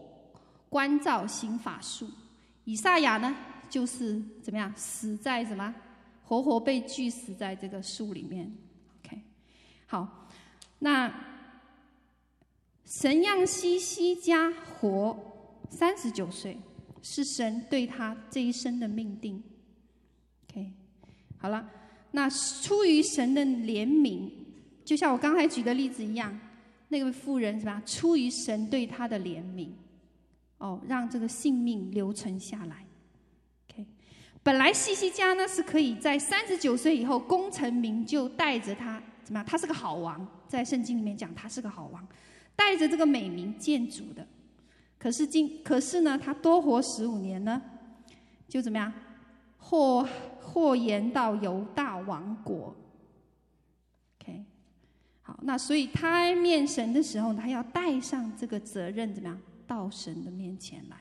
[0.70, 2.10] 关照行法术。
[2.70, 3.36] 以赛亚呢
[3.68, 5.74] 就是怎么样死在什么
[6.24, 8.52] 活活被锯死在这个树里面。
[9.04, 9.20] OK，
[9.88, 10.28] 好，
[10.78, 11.12] 那
[12.86, 15.18] 神让西西家活
[15.72, 16.60] 三十九岁，
[17.02, 19.42] 是神对他这一生的命定。
[20.48, 20.72] OK，
[21.40, 21.68] 好了，
[22.12, 24.30] 那出于神的怜悯，
[24.86, 26.40] 就像我刚才举的例子一样，
[26.90, 27.82] 那个妇人是吧？
[27.84, 29.70] 出于神对他的怜悯，
[30.60, 32.86] 哦，让这个性命留存下来。
[33.68, 33.86] OK，
[34.44, 39.02] 本来西西家呢是可以在三十九岁以后功成名就，带着他。
[39.24, 39.46] 怎么样？
[39.46, 42.08] 他是个好王，在圣经里面讲他是个好王，
[42.56, 44.28] 带着这个美名建主的。
[44.98, 47.62] 可是今可是呢，他多活十五年呢，
[48.48, 48.92] 就怎么样？
[49.58, 50.08] 祸
[50.42, 52.76] 祸延到犹大王国。
[54.20, 54.44] K，
[55.22, 59.40] 好，那所以他面神的时候，他要带上这个责任，怎么样
[59.70, 60.98] 到神的面前来？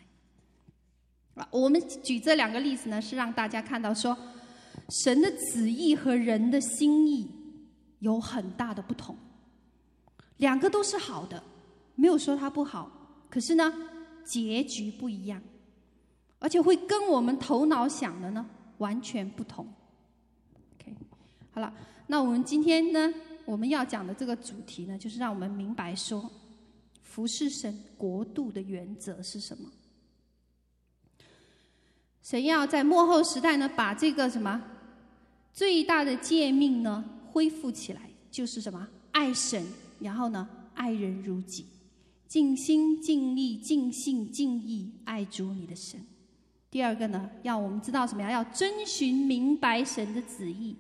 [1.43, 4.15] 啊，我们举这两个例子呢，是让大家看到说，
[4.91, 7.31] 神的旨意和人的心意
[8.01, 9.17] 有很大的不同。
[10.37, 11.43] 两个都是好的，
[11.95, 12.91] 没有说它不好，
[13.31, 13.73] 可是呢，
[14.23, 15.41] 结局不一样，
[16.39, 18.47] 而且会跟我们头脑想的呢
[18.77, 19.67] 完全不同。
[20.75, 20.95] OK，
[21.53, 21.73] 好了，
[22.09, 23.15] 那我们今天呢，
[23.47, 26.31] 我们要讲的这个主题呢，就是让我们明白说，
[27.09, 29.73] 服侍神国度的原则是什么？
[32.23, 34.63] 神要在末后时代呢，把这个什么
[35.55, 37.03] 最大的诫命呢
[37.33, 39.67] 恢复起来，就是什么爱神。
[39.99, 41.65] 然后呢，爱人如己，
[42.29, 45.99] 尽心尽力尽性尽意爱主你的神。
[46.71, 48.31] 第二个呢，要我们知道什么呀？
[48.31, 50.77] 要遵循明白神的旨意。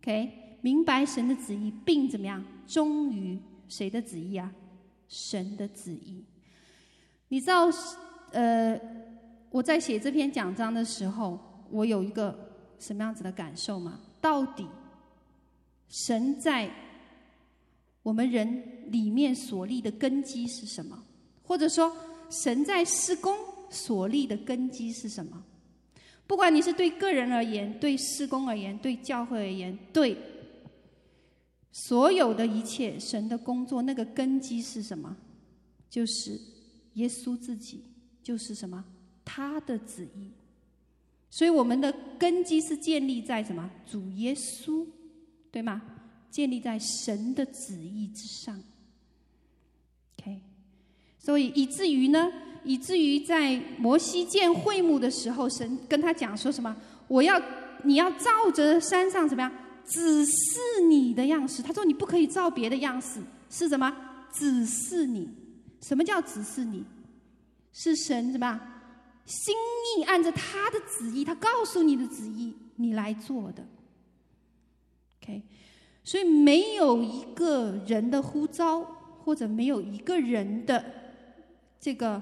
[0.00, 4.52] OK，明白神的旨意，并怎么样忠于谁的旨意啊？
[5.12, 6.24] 神的旨意。
[7.28, 7.68] 你知道，
[8.30, 8.80] 呃，
[9.50, 11.38] 我在写这篇讲章的时候，
[11.70, 12.34] 我有一个
[12.78, 14.00] 什么样子的感受吗？
[14.22, 14.66] 到底
[15.88, 16.70] 神在
[18.02, 21.04] 我们人里面所立的根基是什么？
[21.42, 21.94] 或者说，
[22.30, 23.36] 神在施工
[23.68, 25.44] 所立的根基是什么？
[26.26, 30.16] 不管你是对个人而言，对施工而言，对教会而言，对
[31.72, 35.16] 所有的一切神的工作，那个根基是什么？
[35.90, 36.38] 就是
[36.94, 37.82] 耶稣自己，
[38.22, 38.84] 就是什么？
[39.24, 40.30] 他的旨意。
[41.30, 43.70] 所以我们的根基是建立在什么？
[43.90, 44.86] 主耶稣，
[45.50, 45.80] 对吗？
[46.30, 48.58] 建立在神的旨意之上
[50.18, 50.40] ，OK，
[51.18, 52.26] 所以以至于呢，
[52.64, 56.74] 以至于在摩西建会幕的时候，神跟他讲说什么？
[57.06, 57.38] 我要
[57.84, 59.52] 你要照着山上怎么样？
[59.86, 60.58] 只是
[60.88, 61.62] 你的样式。
[61.62, 63.20] 他说你不可以照别的样式，
[63.50, 63.94] 是什么？
[64.32, 65.28] 只是你。
[65.80, 66.84] 什么叫只是你？
[67.72, 68.60] 是神什么？
[69.24, 69.54] 心
[69.96, 73.64] 意按着他的旨意，他告诉你的旨意，你来做的
[75.22, 75.42] ，OK。
[76.04, 78.82] 所以没有一个人的呼召，
[79.22, 80.84] 或者没有一个人的
[81.78, 82.20] 这个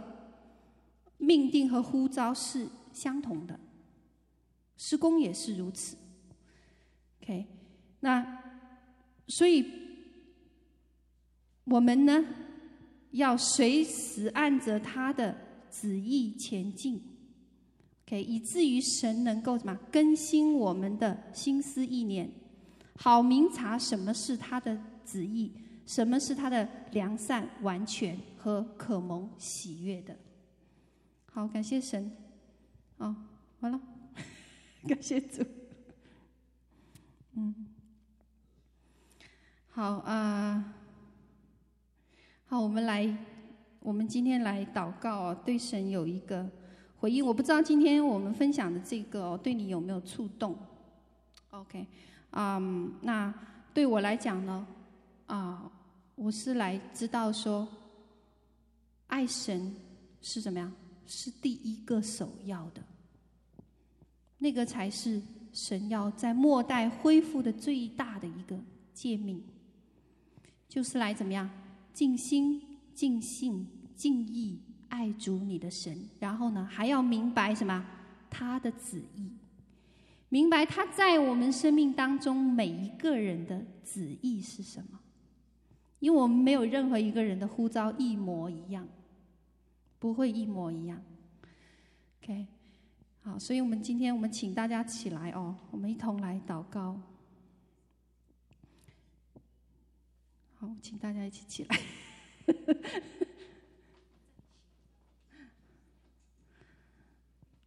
[1.17, 3.59] 命定和呼召是相同的，
[4.77, 5.97] 施工也是如此。
[7.31, 7.47] OK，
[8.01, 8.43] 那
[9.29, 9.65] 所以
[11.63, 12.25] 我们呢，
[13.13, 15.37] 要随时按着他的
[15.71, 17.01] 旨意前进
[18.05, 22.29] ，OK，以至于神能够什么更新我们的心思意念。
[22.97, 24.77] 好明察什么是他的
[25.07, 25.53] 旨意，
[25.87, 30.17] 什么是他的良善、完全和可蒙喜悦的。
[31.27, 32.11] 好，感谢神。
[32.99, 33.15] 哦，
[33.61, 33.81] 完了，
[34.89, 35.45] 感谢主。
[37.35, 37.55] 嗯，
[39.69, 40.75] 好啊、
[42.47, 43.17] 好，我们来，
[43.79, 46.49] 我们今天来祷告哦，对神有一个
[46.99, 47.25] 回应。
[47.25, 50.57] 我不知道今天我们分享的这个哦，对你有没有触动
[51.51, 51.87] ？OK。
[52.33, 53.33] 嗯那
[53.73, 54.67] 对我来讲呢，
[55.27, 55.71] 啊、
[56.17, 57.67] 我是来知道说，
[59.07, 59.75] 爱神
[60.21, 60.73] 是怎么样？
[61.07, 62.83] 是第一个首要的，
[64.39, 65.21] 那个才是
[65.53, 68.59] 神要在末代恢复的最大的一个
[68.95, 69.43] 诫命，
[70.69, 71.49] 就是来怎么样？
[71.93, 72.63] 尽心、
[72.95, 77.85] 尽性、尽意爱主你的神，然后呢，还要明白什么？
[78.31, 79.31] 他的旨意。
[80.29, 85.01] 明白他在我们生命当中每一个人的旨意是什么？
[85.99, 88.89] 因为我们没有任何一个人的呼召一模一样，
[89.99, 91.03] 不会一模一样。
[92.23, 92.47] OK，
[93.23, 96.99] 好，所以我们今天我们请大家起来哦，我们一同来祷告。
[100.59, 101.79] 好，请大家一起起来。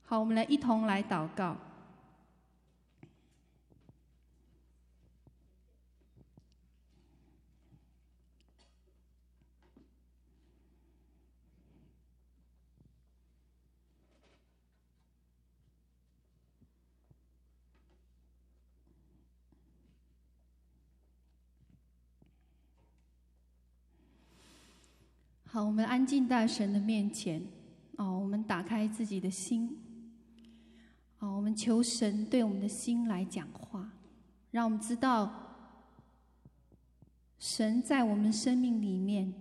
[0.01, 1.56] 好，我们来一同来祷告。
[25.54, 27.39] 好，我们安静在神的面前。
[27.97, 29.78] 哦，我们打开自己的心。
[31.20, 33.88] 哦，我们求神对我们的心来讲话，
[34.49, 35.32] 让我们知道
[37.38, 39.32] 神在我们生命里面，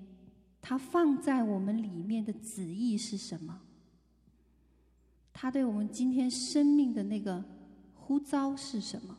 [0.60, 3.62] 他放在我们里面的旨意是什么？
[5.32, 7.42] 他对我们今天生命的那个
[7.94, 9.16] 呼召是什么？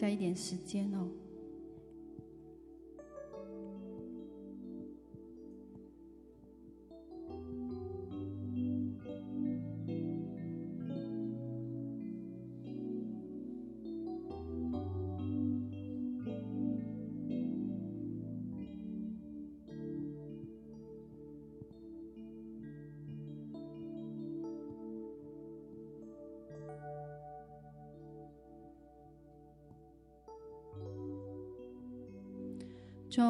[0.00, 1.10] 加一点时间哦。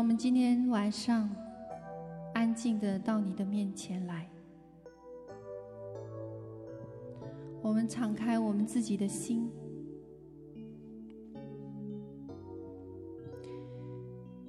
[0.00, 1.28] 我们今天晚上
[2.32, 4.26] 安静的到你的面前来，
[7.60, 9.46] 我们敞开我们自己的心，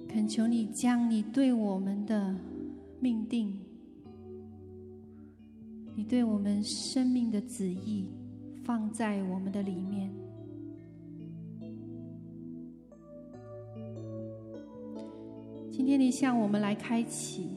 [0.07, 2.33] 恳求你将你对我们的
[3.01, 3.59] 命定，
[5.93, 8.09] 你对我们生命的旨意
[8.63, 10.20] 放在我们的里面。
[15.71, 17.47] 今天你向我们来开启，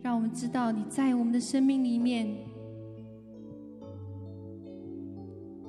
[0.00, 2.26] 让我们知道你在我们的生命里面，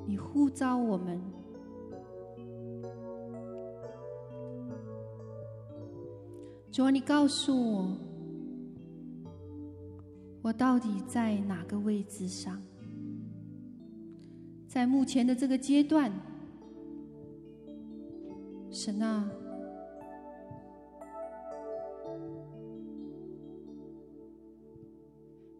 [0.06, 1.20] 你呼召我们。
[6.72, 7.96] 主啊，你告诉我，
[10.40, 12.60] 我到底在哪个位置上？
[14.70, 16.12] 在目前的这个阶段，
[18.70, 19.28] 神啊，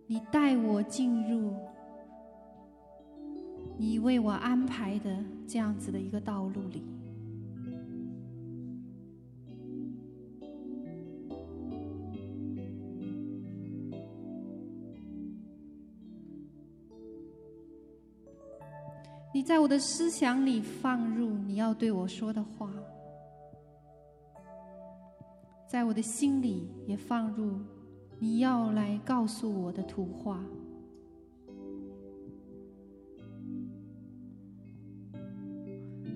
[0.07, 1.53] 你带我进入
[3.77, 5.11] 你为我安排的
[5.45, 6.85] 这样子的一个道路里。
[19.41, 22.71] 你在我的思想里放入你要对我说的话，
[25.67, 27.59] 在我的心里也放入
[28.19, 30.45] 你要来告诉我的图画，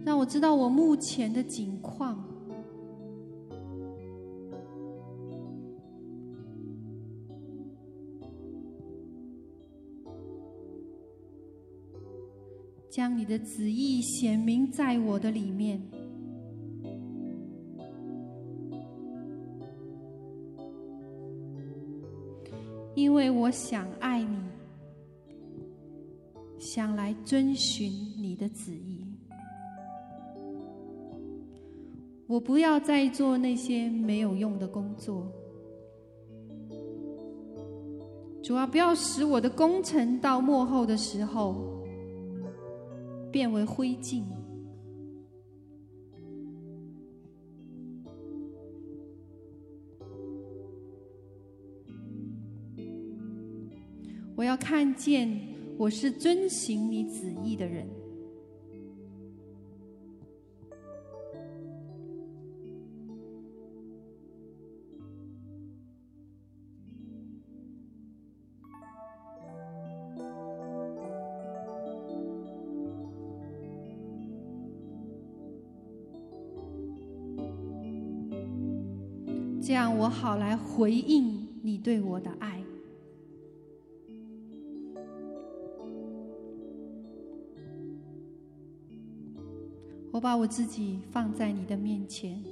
[0.04, 2.22] 让我知道我目前的境况。
[12.94, 15.82] 将你的旨意显明在我的里面，
[22.94, 24.38] 因为我想爱你，
[26.60, 29.04] 想来遵循你的旨意。
[32.28, 35.26] 我不要再做那些没有用的工作，
[38.40, 41.73] 主啊，不要使我的工程到幕后的时候。
[43.34, 44.22] 变为灰烬。
[54.36, 55.36] 我要看见
[55.76, 58.03] 我是遵行你旨意的人。
[80.24, 82.64] 好来回应你对我的爱。
[90.10, 92.42] 我把我自己放在你的面前，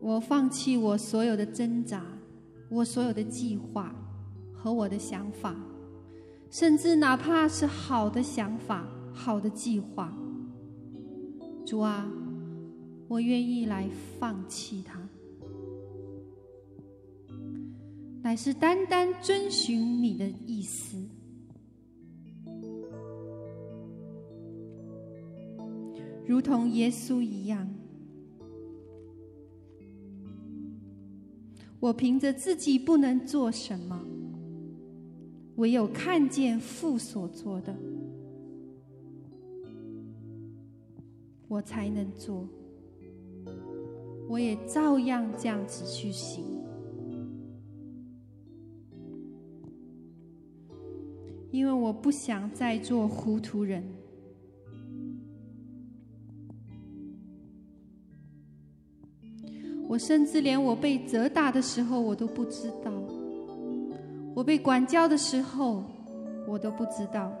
[0.00, 2.02] 我放弃我所有的挣扎，
[2.70, 3.94] 我所有的计划
[4.54, 5.54] 和我的想法，
[6.48, 10.16] 甚至哪怕是好的想法、好的计划，
[11.66, 12.10] 主啊。
[13.08, 13.88] 我愿意来
[14.20, 15.08] 放弃它，
[18.22, 20.98] 乃是单单遵循你的意思，
[26.26, 27.66] 如同耶稣一样。
[31.80, 34.04] 我凭着自己不能做什么，
[35.56, 37.74] 唯有看见父所做的，
[41.48, 42.46] 我才能做。
[44.28, 46.44] 我也照样这样子去行，
[51.50, 53.82] 因为我不想再做糊涂人。
[59.88, 62.92] 我甚至连我被责打的时候，我都不知道；
[64.34, 65.82] 我被管教的时候，
[66.46, 67.32] 我都不知道。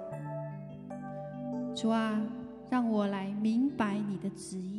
[1.74, 2.26] 主啊，
[2.70, 4.77] 让我来明白你的旨意。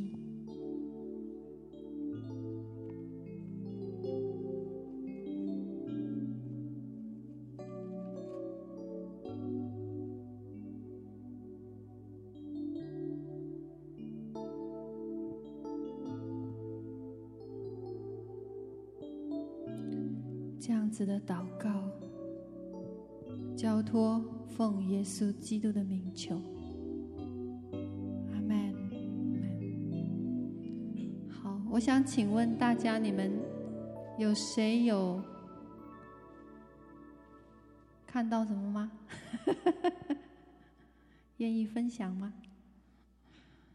[21.06, 21.70] 的祷告，
[23.56, 26.42] 交托奉耶稣基督的名求，
[28.34, 28.74] 阿门。
[31.30, 33.32] 好，我想请问大家，你们
[34.18, 35.22] 有谁有
[38.06, 38.92] 看到什么吗？
[41.38, 42.34] 愿意分享吗？